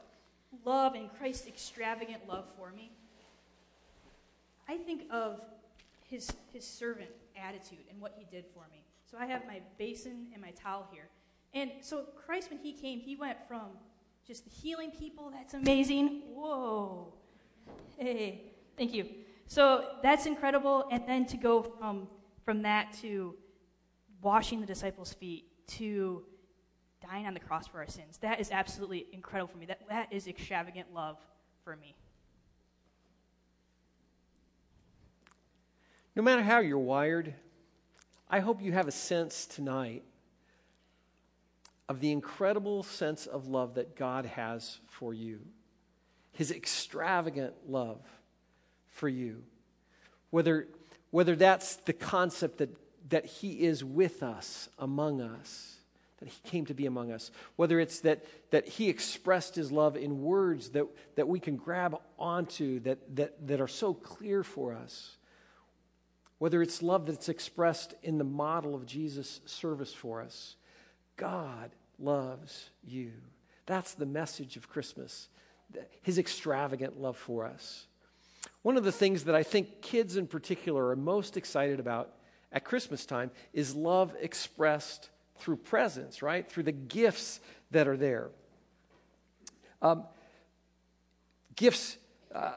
love 0.64 0.94
and 0.94 1.08
Christ's 1.16 1.46
extravagant 1.46 2.26
love 2.28 2.46
for 2.58 2.72
me, 2.72 2.90
I 4.68 4.76
think 4.78 5.04
of 5.12 5.40
his, 6.04 6.32
his 6.52 6.66
servant 6.66 7.10
attitude 7.40 7.84
and 7.90 8.00
what 8.00 8.14
he 8.18 8.24
did 8.34 8.46
for 8.52 8.64
me. 8.72 8.82
So 9.08 9.16
I 9.18 9.26
have 9.26 9.46
my 9.46 9.60
basin 9.78 10.26
and 10.32 10.42
my 10.42 10.50
towel 10.50 10.88
here. 10.90 11.08
And 11.54 11.70
so 11.80 12.04
Christ, 12.26 12.50
when 12.50 12.58
he 12.58 12.72
came, 12.72 12.98
he 12.98 13.14
went 13.14 13.38
from 13.46 13.68
just 14.26 14.44
healing 14.48 14.90
people, 14.90 15.30
that's 15.30 15.54
amazing. 15.54 16.22
Whoa. 16.34 17.12
Hey, 17.96 18.42
thank 18.76 18.92
you. 18.92 19.06
So 19.46 19.84
that's 20.02 20.26
incredible. 20.26 20.88
And 20.90 21.04
then 21.06 21.26
to 21.26 21.36
go 21.36 21.62
from, 21.62 22.08
from 22.44 22.62
that 22.62 22.92
to 23.02 23.36
washing 24.20 24.60
the 24.60 24.66
disciples' 24.66 25.12
feet 25.12 25.44
to 25.68 26.24
dying 27.00 27.26
on 27.26 27.34
the 27.34 27.40
cross 27.40 27.68
for 27.68 27.78
our 27.78 27.86
sins. 27.86 28.18
That 28.18 28.40
is 28.40 28.50
absolutely 28.50 29.06
incredible 29.12 29.52
for 29.52 29.58
me. 29.58 29.66
That, 29.66 29.88
that 29.88 30.12
is 30.12 30.26
extravagant 30.26 30.92
love 30.92 31.18
for 31.62 31.76
me. 31.76 31.94
No 36.16 36.22
matter 36.22 36.42
how 36.42 36.58
you're 36.60 36.78
wired, 36.78 37.34
I 38.28 38.40
hope 38.40 38.60
you 38.60 38.72
have 38.72 38.88
a 38.88 38.92
sense 38.92 39.46
tonight 39.46 40.02
of 41.88 42.00
the 42.00 42.12
incredible 42.12 42.82
sense 42.82 43.26
of 43.26 43.46
love 43.46 43.74
that 43.74 43.96
God 43.96 44.26
has 44.26 44.78
for 44.88 45.14
you, 45.14 45.40
His 46.32 46.50
extravagant 46.50 47.54
love 47.68 48.00
for 48.88 49.08
you. 49.08 49.42
Whether, 50.30 50.68
whether 51.10 51.36
that's 51.36 51.76
the 51.76 51.92
concept 51.92 52.58
that, 52.58 52.76
that 53.10 53.26
He 53.26 53.64
is 53.64 53.84
with 53.84 54.22
us, 54.22 54.68
among 54.78 55.20
us 55.20 55.76
that 56.18 56.28
he 56.28 56.48
came 56.48 56.64
to 56.66 56.74
be 56.74 56.86
among 56.86 57.12
us. 57.12 57.30
Whether 57.56 57.78
it's 57.78 58.00
that, 58.00 58.24
that 58.50 58.66
he 58.66 58.88
expressed 58.88 59.54
his 59.54 59.70
love 59.70 59.96
in 59.96 60.22
words 60.22 60.70
that, 60.70 60.86
that 61.16 61.28
we 61.28 61.40
can 61.40 61.56
grab 61.56 61.98
onto, 62.18 62.80
that, 62.80 63.16
that, 63.16 63.46
that 63.46 63.60
are 63.60 63.68
so 63.68 63.92
clear 63.92 64.42
for 64.42 64.72
us. 64.72 65.16
Whether 66.38 66.62
it's 66.62 66.82
love 66.82 67.06
that's 67.06 67.28
expressed 67.28 67.94
in 68.02 68.18
the 68.18 68.24
model 68.24 68.74
of 68.74 68.86
Jesus' 68.86 69.40
service 69.44 69.92
for 69.92 70.22
us. 70.22 70.56
God 71.16 71.70
loves 71.98 72.70
you. 72.84 73.12
That's 73.66 73.94
the 73.94 74.06
message 74.06 74.56
of 74.56 74.68
Christmas, 74.68 75.28
his 76.02 76.18
extravagant 76.18 77.00
love 77.00 77.16
for 77.16 77.44
us. 77.44 77.86
One 78.62 78.76
of 78.76 78.84
the 78.84 78.92
things 78.92 79.24
that 79.24 79.34
I 79.34 79.42
think 79.42 79.82
kids 79.82 80.16
in 80.16 80.26
particular 80.26 80.88
are 80.88 80.96
most 80.96 81.36
excited 81.36 81.80
about 81.80 82.12
at 82.52 82.64
Christmas 82.64 83.06
time 83.06 83.30
is 83.52 83.74
love 83.74 84.14
expressed 84.20 85.10
through 85.38 85.56
presents, 85.56 86.22
right? 86.22 86.48
Through 86.48 86.64
the 86.64 86.72
gifts 86.72 87.40
that 87.70 87.88
are 87.88 87.96
there. 87.96 88.30
Um, 89.82 90.04
gifts, 91.54 91.96
uh, 92.34 92.52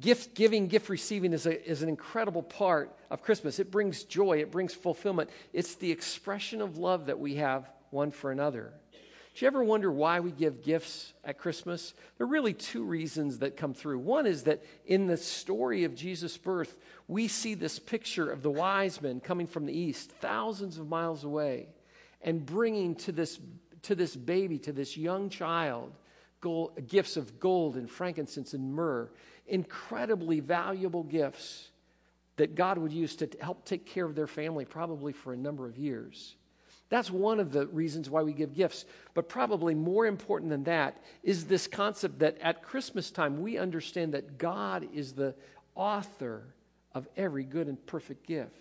gift 0.00 0.34
giving, 0.34 0.68
gift 0.68 0.88
receiving 0.88 1.32
is, 1.32 1.46
a, 1.46 1.68
is 1.68 1.82
an 1.82 1.88
incredible 1.88 2.42
part 2.42 2.96
of 3.10 3.22
Christmas. 3.22 3.58
It 3.58 3.70
brings 3.70 4.04
joy, 4.04 4.38
it 4.38 4.50
brings 4.50 4.74
fulfillment. 4.74 5.30
It's 5.52 5.76
the 5.76 5.90
expression 5.90 6.60
of 6.60 6.76
love 6.76 7.06
that 7.06 7.18
we 7.18 7.36
have 7.36 7.70
one 7.90 8.10
for 8.10 8.32
another. 8.32 8.72
Do 9.36 9.44
you 9.44 9.48
ever 9.48 9.62
wonder 9.62 9.92
why 9.92 10.20
we 10.20 10.30
give 10.30 10.62
gifts 10.62 11.12
at 11.22 11.38
Christmas? 11.38 11.92
There 12.16 12.26
are 12.26 12.30
really 12.30 12.54
two 12.54 12.82
reasons 12.82 13.40
that 13.40 13.58
come 13.58 13.74
through. 13.74 13.98
One 13.98 14.26
is 14.26 14.44
that 14.44 14.64
in 14.86 15.06
the 15.06 15.18
story 15.18 15.84
of 15.84 15.94
Jesus' 15.94 16.38
birth, 16.38 16.78
we 17.06 17.28
see 17.28 17.52
this 17.52 17.78
picture 17.78 18.30
of 18.30 18.42
the 18.42 18.50
wise 18.50 19.02
men 19.02 19.20
coming 19.20 19.46
from 19.46 19.66
the 19.66 19.78
east, 19.78 20.10
thousands 20.10 20.78
of 20.78 20.88
miles 20.88 21.22
away, 21.22 21.68
and 22.22 22.46
bringing 22.46 22.94
to 22.94 23.12
this, 23.12 23.38
to 23.82 23.94
this 23.94 24.16
baby, 24.16 24.58
to 24.60 24.72
this 24.72 24.96
young 24.96 25.28
child, 25.28 25.92
gold, 26.40 26.88
gifts 26.88 27.18
of 27.18 27.38
gold 27.38 27.76
and 27.76 27.90
frankincense 27.90 28.54
and 28.54 28.72
myrrh, 28.72 29.10
incredibly 29.46 30.40
valuable 30.40 31.02
gifts 31.02 31.70
that 32.36 32.54
God 32.54 32.78
would 32.78 32.92
use 32.92 33.16
to 33.16 33.28
help 33.40 33.64
take 33.64 33.86
care 33.86 34.04
of 34.04 34.14
their 34.14 34.26
family 34.26 34.64
probably 34.64 35.12
for 35.12 35.32
a 35.32 35.36
number 35.36 35.66
of 35.66 35.78
years. 35.78 36.36
That's 36.88 37.10
one 37.10 37.40
of 37.40 37.50
the 37.50 37.66
reasons 37.66 38.08
why 38.08 38.22
we 38.22 38.32
give 38.32 38.54
gifts. 38.54 38.84
But 39.14 39.28
probably 39.28 39.74
more 39.74 40.06
important 40.06 40.50
than 40.50 40.64
that 40.64 41.02
is 41.22 41.46
this 41.46 41.66
concept 41.66 42.20
that 42.20 42.38
at 42.40 42.62
Christmas 42.62 43.10
time 43.10 43.40
we 43.40 43.58
understand 43.58 44.14
that 44.14 44.38
God 44.38 44.88
is 44.94 45.12
the 45.12 45.34
author 45.74 46.54
of 46.92 47.08
every 47.16 47.44
good 47.44 47.66
and 47.66 47.84
perfect 47.86 48.26
gift. 48.26 48.52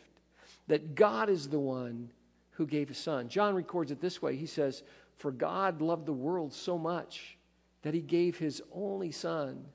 That 0.67 0.95
God 0.95 1.29
is 1.29 1.49
the 1.49 1.59
one 1.59 2.09
who 2.51 2.65
gave 2.65 2.87
his 2.87 2.97
son. 2.97 3.29
John 3.29 3.53
records 3.53 3.91
it 3.91 4.01
this 4.01 4.21
way 4.21 4.35
He 4.35 4.47
says, 4.47 4.81
For 5.17 5.31
God 5.31 5.81
loved 5.81 6.07
the 6.07 6.13
world 6.13 6.51
so 6.53 6.77
much 6.77 7.37
that 7.83 7.93
he 7.93 8.01
gave 8.01 8.39
his 8.39 8.63
only 8.73 9.11
son 9.11 9.65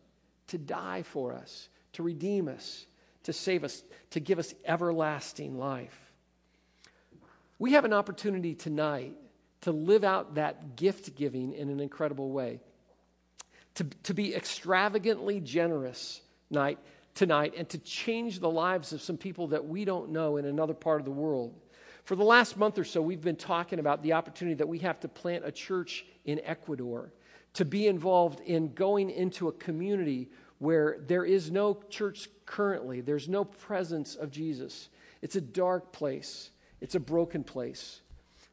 to 0.51 0.59
die 0.59 1.03
for 1.03 1.33
us, 1.33 1.69
to 1.95 2.03
redeem 2.03 2.49
us, 2.49 2.87
to 3.25 3.33
save 3.33 3.65
us, 3.65 3.83
to 4.11 4.21
give 4.21 4.39
us 4.39 4.55
everlasting 4.65 5.59
life. 5.59 6.13
We 7.59 7.73
have 7.73 7.85
an 7.85 7.93
opportunity 7.93 8.55
tonight 8.55 9.15
to 9.63 9.73
live 9.73 10.05
out 10.05 10.37
that 10.37 10.77
gift 10.77 11.15
giving 11.15 11.53
in 11.53 11.69
an 11.69 11.81
incredible 11.81 12.31
way, 12.31 12.61
to, 13.75 13.85
to 14.05 14.15
be 14.15 14.35
extravagantly 14.35 15.41
generous 15.41 16.23
night, 16.51 16.79
tonight, 17.15 17.55
and 17.57 17.69
to 17.69 17.79
change 17.79 18.41
the 18.41 18.51
lives 18.51 18.93
of 18.93 19.03
some 19.03 19.17
people 19.19 19.49
that 19.49 19.67
we 19.67 19.85
don't 19.85 20.11
know 20.11 20.37
in 20.37 20.47
another 20.47 20.75
part 20.75 21.01
of 21.01 21.05
the 21.05 21.11
world. 21.11 21.55
For 22.05 22.17
the 22.17 22.25
last 22.25 22.57
month 22.57 22.79
or 22.79 22.85
so, 22.85 23.03
we've 23.03 23.21
been 23.21 23.37
talking 23.37 23.79
about 23.79 24.03
the 24.03 24.15
opportunity 24.15 24.55
that 24.57 24.69
we 24.69 24.79
have 24.79 24.99
to 25.01 25.09
plant 25.09 25.45
a 25.45 25.53
church 25.53 26.07
in 26.25 26.41
Ecuador, 26.45 27.13
to 27.55 27.65
be 27.65 27.87
involved 27.87 28.41
in 28.41 28.73
going 28.75 29.11
into 29.11 29.49
a 29.49 29.53
community 29.53 30.29
where 30.59 30.99
there 31.07 31.25
is 31.25 31.51
no 31.51 31.81
church 31.89 32.29
currently, 32.47 33.01
there's 33.01 33.29
no 33.29 33.45
presence 33.45 34.15
of 34.15 34.31
Jesus. 34.31 34.91
It's 35.23 35.37
a 35.37 35.41
dark 35.41 35.93
place. 35.93 36.51
It's 36.81 36.95
a 36.95 37.01
broken 37.01 37.45
place. 37.45 38.01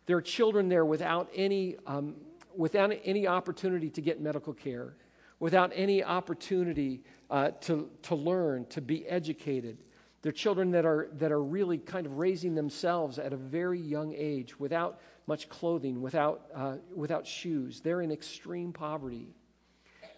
There 0.05 0.17
are 0.17 0.21
children 0.21 0.69
there 0.69 0.85
without 0.85 1.29
any, 1.35 1.75
um, 1.85 2.15
without 2.55 2.93
any 3.03 3.27
opportunity 3.27 3.89
to 3.89 4.01
get 4.01 4.21
medical 4.21 4.53
care, 4.53 4.95
without 5.39 5.71
any 5.75 6.03
opportunity 6.03 7.03
uh, 7.29 7.51
to, 7.61 7.89
to 8.03 8.15
learn, 8.15 8.65
to 8.67 8.81
be 8.81 9.05
educated. 9.07 9.77
There 10.21 10.29
are 10.29 10.33
children 10.33 10.71
that 10.71 10.85
are, 10.85 11.09
that 11.13 11.31
are 11.31 11.43
really 11.43 11.77
kind 11.77 12.05
of 12.05 12.17
raising 12.17 12.55
themselves 12.55 13.19
at 13.19 13.33
a 13.33 13.37
very 13.37 13.79
young 13.79 14.13
age 14.15 14.59
without 14.59 14.99
much 15.27 15.49
clothing, 15.49 16.01
without, 16.01 16.47
uh, 16.55 16.77
without 16.95 17.27
shoes. 17.27 17.81
They're 17.81 18.01
in 18.01 18.11
extreme 18.11 18.73
poverty. 18.73 19.27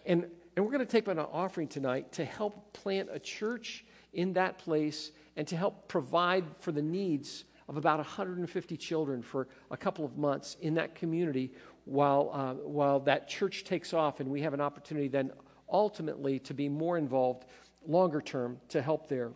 And, 0.05 0.27
and 0.55 0.65
we're 0.65 0.71
going 0.71 0.85
to 0.85 0.91
take 0.91 1.07
an 1.07 1.19
offering 1.19 1.67
tonight 1.67 2.11
to 2.13 2.25
help 2.25 2.73
plant 2.73 3.09
a 3.11 3.19
church 3.19 3.85
in 4.13 4.33
that 4.33 4.59
place 4.59 5.11
and 5.35 5.47
to 5.47 5.57
help 5.57 5.87
provide 5.87 6.45
for 6.59 6.71
the 6.71 6.81
needs 6.81 7.45
of 7.67 7.77
about 7.77 7.97
150 7.97 8.77
children 8.77 9.21
for 9.21 9.47
a 9.69 9.77
couple 9.77 10.03
of 10.03 10.17
months 10.17 10.57
in 10.61 10.73
that 10.75 10.95
community 10.95 11.51
while, 11.85 12.31
uh, 12.33 12.53
while 12.53 12.99
that 12.99 13.27
church 13.27 13.63
takes 13.63 13.93
off, 13.93 14.19
and 14.19 14.29
we 14.29 14.41
have 14.41 14.53
an 14.53 14.61
opportunity 14.61 15.07
then 15.07 15.31
ultimately 15.71 16.39
to 16.39 16.53
be 16.53 16.67
more 16.67 16.97
involved 16.97 17.45
longer 17.87 18.21
term 18.21 18.59
to 18.69 18.81
help 18.81 19.07
there. 19.07 19.31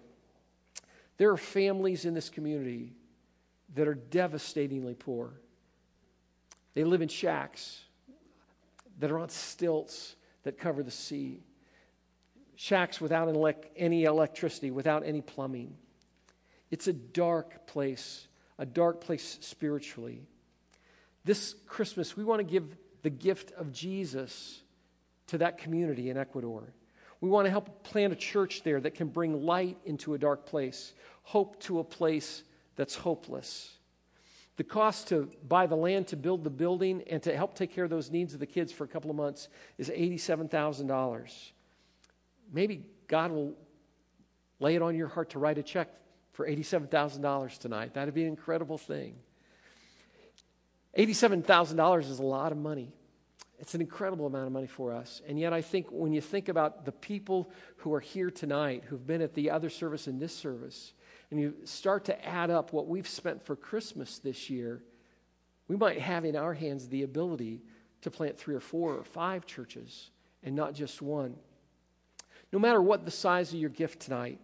There 1.17 1.29
are 1.29 1.37
families 1.37 2.05
in 2.05 2.13
this 2.13 2.29
community 2.29 2.93
that 3.75 3.87
are 3.87 3.93
devastatingly 3.93 4.95
poor. 4.95 5.33
They 6.73 6.83
live 6.83 7.01
in 7.01 7.09
shacks 7.09 7.81
that 8.99 9.11
are 9.11 9.19
on 9.19 9.29
stilts 9.29 10.15
that 10.43 10.57
cover 10.57 10.83
the 10.83 10.91
sea, 10.91 11.41
shacks 12.55 12.99
without 12.99 13.33
any 13.75 14.03
electricity, 14.03 14.71
without 14.71 15.05
any 15.05 15.21
plumbing. 15.21 15.75
It's 16.71 16.87
a 16.87 16.93
dark 16.93 17.67
place, 17.67 18.27
a 18.57 18.65
dark 18.65 19.01
place 19.01 19.37
spiritually. 19.41 20.21
This 21.23 21.55
Christmas, 21.67 22.17
we 22.17 22.23
want 22.23 22.39
to 22.39 22.43
give 22.43 22.75
the 23.03 23.09
gift 23.09 23.51
of 23.53 23.71
Jesus 23.71 24.61
to 25.27 25.37
that 25.39 25.57
community 25.57 26.09
in 26.09 26.17
Ecuador. 26.17 26.73
We 27.21 27.29
want 27.29 27.45
to 27.45 27.51
help 27.51 27.83
plant 27.83 28.11
a 28.11 28.17
church 28.17 28.63
there 28.63 28.81
that 28.81 28.95
can 28.95 29.07
bring 29.07 29.45
light 29.45 29.77
into 29.85 30.13
a 30.13 30.17
dark 30.17 30.45
place, 30.45 30.93
hope 31.21 31.59
to 31.61 31.79
a 31.79 31.83
place 31.83 32.43
that's 32.75 32.95
hopeless. 32.95 33.71
The 34.55 34.63
cost 34.63 35.07
to 35.07 35.29
buy 35.47 35.65
the 35.65 35.75
land 35.75 36.07
to 36.07 36.15
build 36.15 36.43
the 36.43 36.49
building 36.49 37.03
and 37.09 37.21
to 37.23 37.35
help 37.35 37.55
take 37.55 37.73
care 37.73 37.83
of 37.83 37.89
those 37.89 38.11
needs 38.11 38.33
of 38.33 38.39
the 38.39 38.45
kids 38.45 38.71
for 38.71 38.83
a 38.83 38.87
couple 38.87 39.09
of 39.09 39.15
months 39.15 39.47
is 39.77 39.89
$87,000. 39.89 41.51
Maybe 42.51 42.85
God 43.07 43.31
will 43.31 43.55
lay 44.59 44.75
it 44.75 44.81
on 44.81 44.95
your 44.95 45.07
heart 45.07 45.31
to 45.31 45.39
write 45.39 45.57
a 45.57 45.63
check 45.63 45.89
for 46.33 46.47
$87,000 46.47 47.57
tonight. 47.57 47.93
That'd 47.95 48.13
be 48.13 48.23
an 48.23 48.29
incredible 48.29 48.77
thing. 48.77 49.15
$87,000 50.97 52.09
is 52.09 52.19
a 52.19 52.23
lot 52.23 52.51
of 52.51 52.57
money. 52.57 52.93
It's 53.59 53.73
an 53.75 53.81
incredible 53.81 54.27
amount 54.27 54.47
of 54.47 54.51
money 54.51 54.67
for 54.67 54.93
us. 54.93 55.21
And 55.27 55.39
yet, 55.39 55.53
I 55.53 55.61
think 55.61 55.87
when 55.89 56.11
you 56.11 56.21
think 56.21 56.49
about 56.49 56.85
the 56.85 56.91
people 56.91 57.49
who 57.77 57.93
are 57.93 57.99
here 57.99 58.29
tonight, 58.29 58.83
who've 58.85 59.05
been 59.05 59.21
at 59.21 59.33
the 59.33 59.49
other 59.51 59.69
service 59.69 60.07
and 60.07 60.19
this 60.19 60.35
service, 60.35 60.93
and 61.33 61.41
you 61.41 61.55
start 61.63 62.05
to 62.05 62.25
add 62.25 62.51
up 62.51 62.73
what 62.73 62.87
we've 62.87 63.07
spent 63.07 63.43
for 63.43 63.55
Christmas 63.55 64.19
this 64.19 64.51
year, 64.51 64.83
we 65.67 65.75
might 65.75 65.97
have 65.99 66.25
in 66.25 66.35
our 66.35 66.53
hands 66.53 66.87
the 66.87 67.01
ability 67.01 67.63
to 68.01 68.11
plant 68.11 68.37
three 68.37 68.53
or 68.53 68.59
four 68.59 68.93
or 68.93 69.03
five 69.03 69.47
churches 69.47 70.11
and 70.43 70.55
not 70.55 70.75
just 70.75 71.01
one. 71.01 71.35
No 72.51 72.59
matter 72.59 72.83
what 72.83 73.03
the 73.03 73.09
size 73.09 73.51
of 73.51 73.59
your 73.59 73.71
gift 73.71 74.01
tonight, 74.01 74.39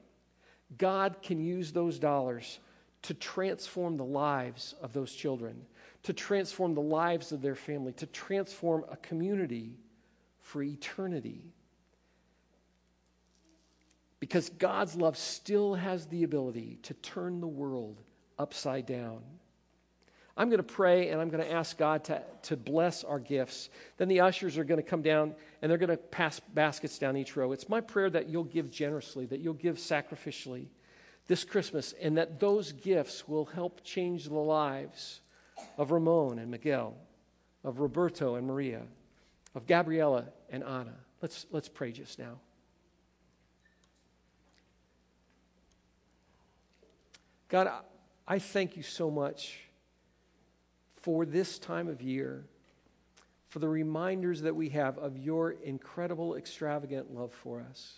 God 0.79 1.17
can 1.21 1.39
use 1.39 1.71
those 1.71 1.99
dollars 1.99 2.57
to 3.03 3.13
transform 3.13 3.95
the 3.95 4.03
lives 4.03 4.73
of 4.81 4.91
those 4.91 5.13
children, 5.13 5.61
to 6.01 6.11
transform 6.11 6.73
the 6.73 6.81
lives 6.81 7.31
of 7.31 7.43
their 7.43 7.53
family, 7.53 7.93
to 7.93 8.07
transform 8.07 8.83
a 8.89 8.97
community 8.97 9.77
for 10.39 10.63
eternity. 10.63 11.53
Because 14.19 14.49
God's 14.49 14.95
love 14.95 15.17
still 15.17 15.75
has 15.75 16.07
the 16.07 16.23
ability 16.23 16.79
to 16.83 16.93
turn 16.95 17.39
the 17.39 17.47
world 17.47 18.01
upside 18.37 18.85
down. 18.85 19.21
I'm 20.35 20.47
going 20.47 20.57
to 20.57 20.63
pray 20.63 21.09
and 21.09 21.19
I'm 21.19 21.29
going 21.29 21.43
to 21.43 21.51
ask 21.51 21.77
God 21.77 22.05
to, 22.05 22.21
to 22.43 22.55
bless 22.55 23.03
our 23.03 23.19
gifts. 23.19 23.69
Then 23.97 24.07
the 24.07 24.21
ushers 24.21 24.57
are 24.57 24.63
going 24.63 24.81
to 24.81 24.89
come 24.89 25.01
down 25.01 25.35
and 25.61 25.69
they're 25.69 25.77
going 25.77 25.89
to 25.89 25.97
pass 25.97 26.39
baskets 26.39 26.97
down 26.97 27.17
each 27.17 27.35
row. 27.35 27.51
It's 27.51 27.67
my 27.67 27.81
prayer 27.81 28.09
that 28.09 28.29
you'll 28.29 28.45
give 28.45 28.71
generously, 28.71 29.25
that 29.27 29.41
you'll 29.41 29.53
give 29.53 29.75
sacrificially 29.75 30.67
this 31.27 31.43
Christmas, 31.43 31.93
and 32.01 32.17
that 32.17 32.39
those 32.39 32.71
gifts 32.71 33.27
will 33.27 33.45
help 33.45 33.83
change 33.83 34.25
the 34.25 34.33
lives 34.33 35.19
of 35.77 35.91
Ramon 35.91 36.39
and 36.39 36.49
Miguel, 36.49 36.95
of 37.63 37.79
Roberto 37.79 38.35
and 38.35 38.47
Maria, 38.47 38.81
of 39.53 39.67
Gabriella 39.67 40.25
and 40.49 40.63
Anna. 40.63 40.95
Let's, 41.21 41.45
let's 41.51 41.69
pray 41.69 41.91
just 41.91 42.17
now. 42.17 42.39
God, 47.49 47.69
I 48.27 48.37
thank 48.37 48.77
you 48.77 48.83
so 48.83 49.09
much 49.09 49.59
for 51.01 51.25
this 51.25 51.57
time 51.57 51.87
of 51.87 52.01
year, 52.01 52.45
for 53.47 53.57
the 53.57 53.67
reminders 53.67 54.41
that 54.41 54.55
we 54.55 54.69
have 54.69 54.99
of 54.99 55.17
your 55.17 55.51
incredible, 55.51 56.35
extravagant 56.35 57.11
love 57.11 57.33
for 57.33 57.65
us. 57.67 57.95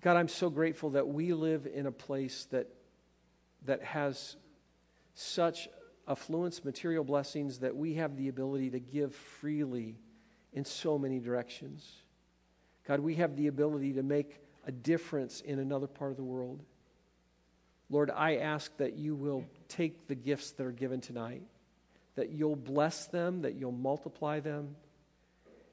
God, 0.00 0.16
I'm 0.16 0.28
so 0.28 0.48
grateful 0.48 0.90
that 0.90 1.06
we 1.06 1.34
live 1.34 1.66
in 1.66 1.86
a 1.86 1.92
place 1.92 2.46
that, 2.50 2.68
that 3.66 3.82
has 3.82 4.36
such 5.14 5.68
affluence, 6.08 6.64
material 6.64 7.04
blessings, 7.04 7.58
that 7.58 7.76
we 7.76 7.94
have 7.94 8.16
the 8.16 8.28
ability 8.28 8.70
to 8.70 8.80
give 8.80 9.14
freely 9.14 9.96
in 10.54 10.64
so 10.64 10.98
many 10.98 11.18
directions. 11.18 11.90
God, 12.86 13.00
we 13.00 13.16
have 13.16 13.36
the 13.36 13.48
ability 13.48 13.94
to 13.94 14.02
make 14.02 14.40
a 14.66 14.72
difference 14.72 15.42
in 15.42 15.58
another 15.58 15.86
part 15.86 16.10
of 16.10 16.16
the 16.16 16.24
world. 16.24 16.62
Lord, 17.90 18.10
I 18.10 18.36
ask 18.36 18.76
that 18.78 18.96
you 18.96 19.14
will 19.14 19.44
take 19.68 20.08
the 20.08 20.14
gifts 20.14 20.52
that 20.52 20.66
are 20.66 20.72
given 20.72 21.00
tonight, 21.00 21.42
that 22.16 22.30
you'll 22.30 22.56
bless 22.56 23.06
them, 23.06 23.42
that 23.42 23.54
you'll 23.54 23.72
multiply 23.72 24.40
them, 24.40 24.76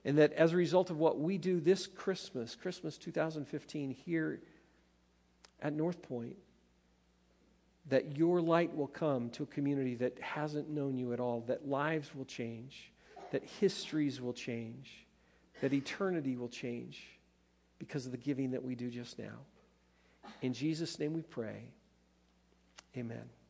and 0.04 0.18
that 0.18 0.34
as 0.34 0.54
a 0.54 0.58
result 0.58 0.90
of 0.90 0.98
what 0.98 1.20
we 1.20 1.38
do 1.38 1.60
this 1.60 1.88
Christmas, 1.88 2.56
Christmas 2.56 2.98
2015, 2.98 3.92
here 3.92 4.42
at 5.62 5.74
North 5.74 6.02
Point, 6.02 6.36
that 7.90 8.18
your 8.18 8.42
light 8.42 8.76
will 8.76 8.88
come 8.88 9.30
to 9.32 9.44
a 9.44 9.48
community 9.48 9.96
that 9.96 10.20
hasn't 10.20 10.70
known 10.70 10.98
you 10.98 11.14
at 11.14 11.20
all, 11.20 11.42
that 11.48 11.68
lives 11.68 12.14
will 12.16 12.26
change, 12.26 12.92
that 13.32 13.44
histories 13.60 14.22
will 14.22 14.34
change, 14.34 15.06
that 15.62 15.74
eternity 15.74 16.36
will 16.36 16.50
change 16.50 17.02
because 17.80 18.06
of 18.06 18.12
the 18.12 18.18
giving 18.18 18.52
that 18.52 18.64
we 18.64 18.76
do 18.76 18.90
just 18.90 19.18
now. 19.18 19.38
In 20.42 20.54
Jesus' 20.54 21.00
name 21.00 21.14
we 21.14 21.22
pray. 21.22 21.64
Amen. 22.98 23.41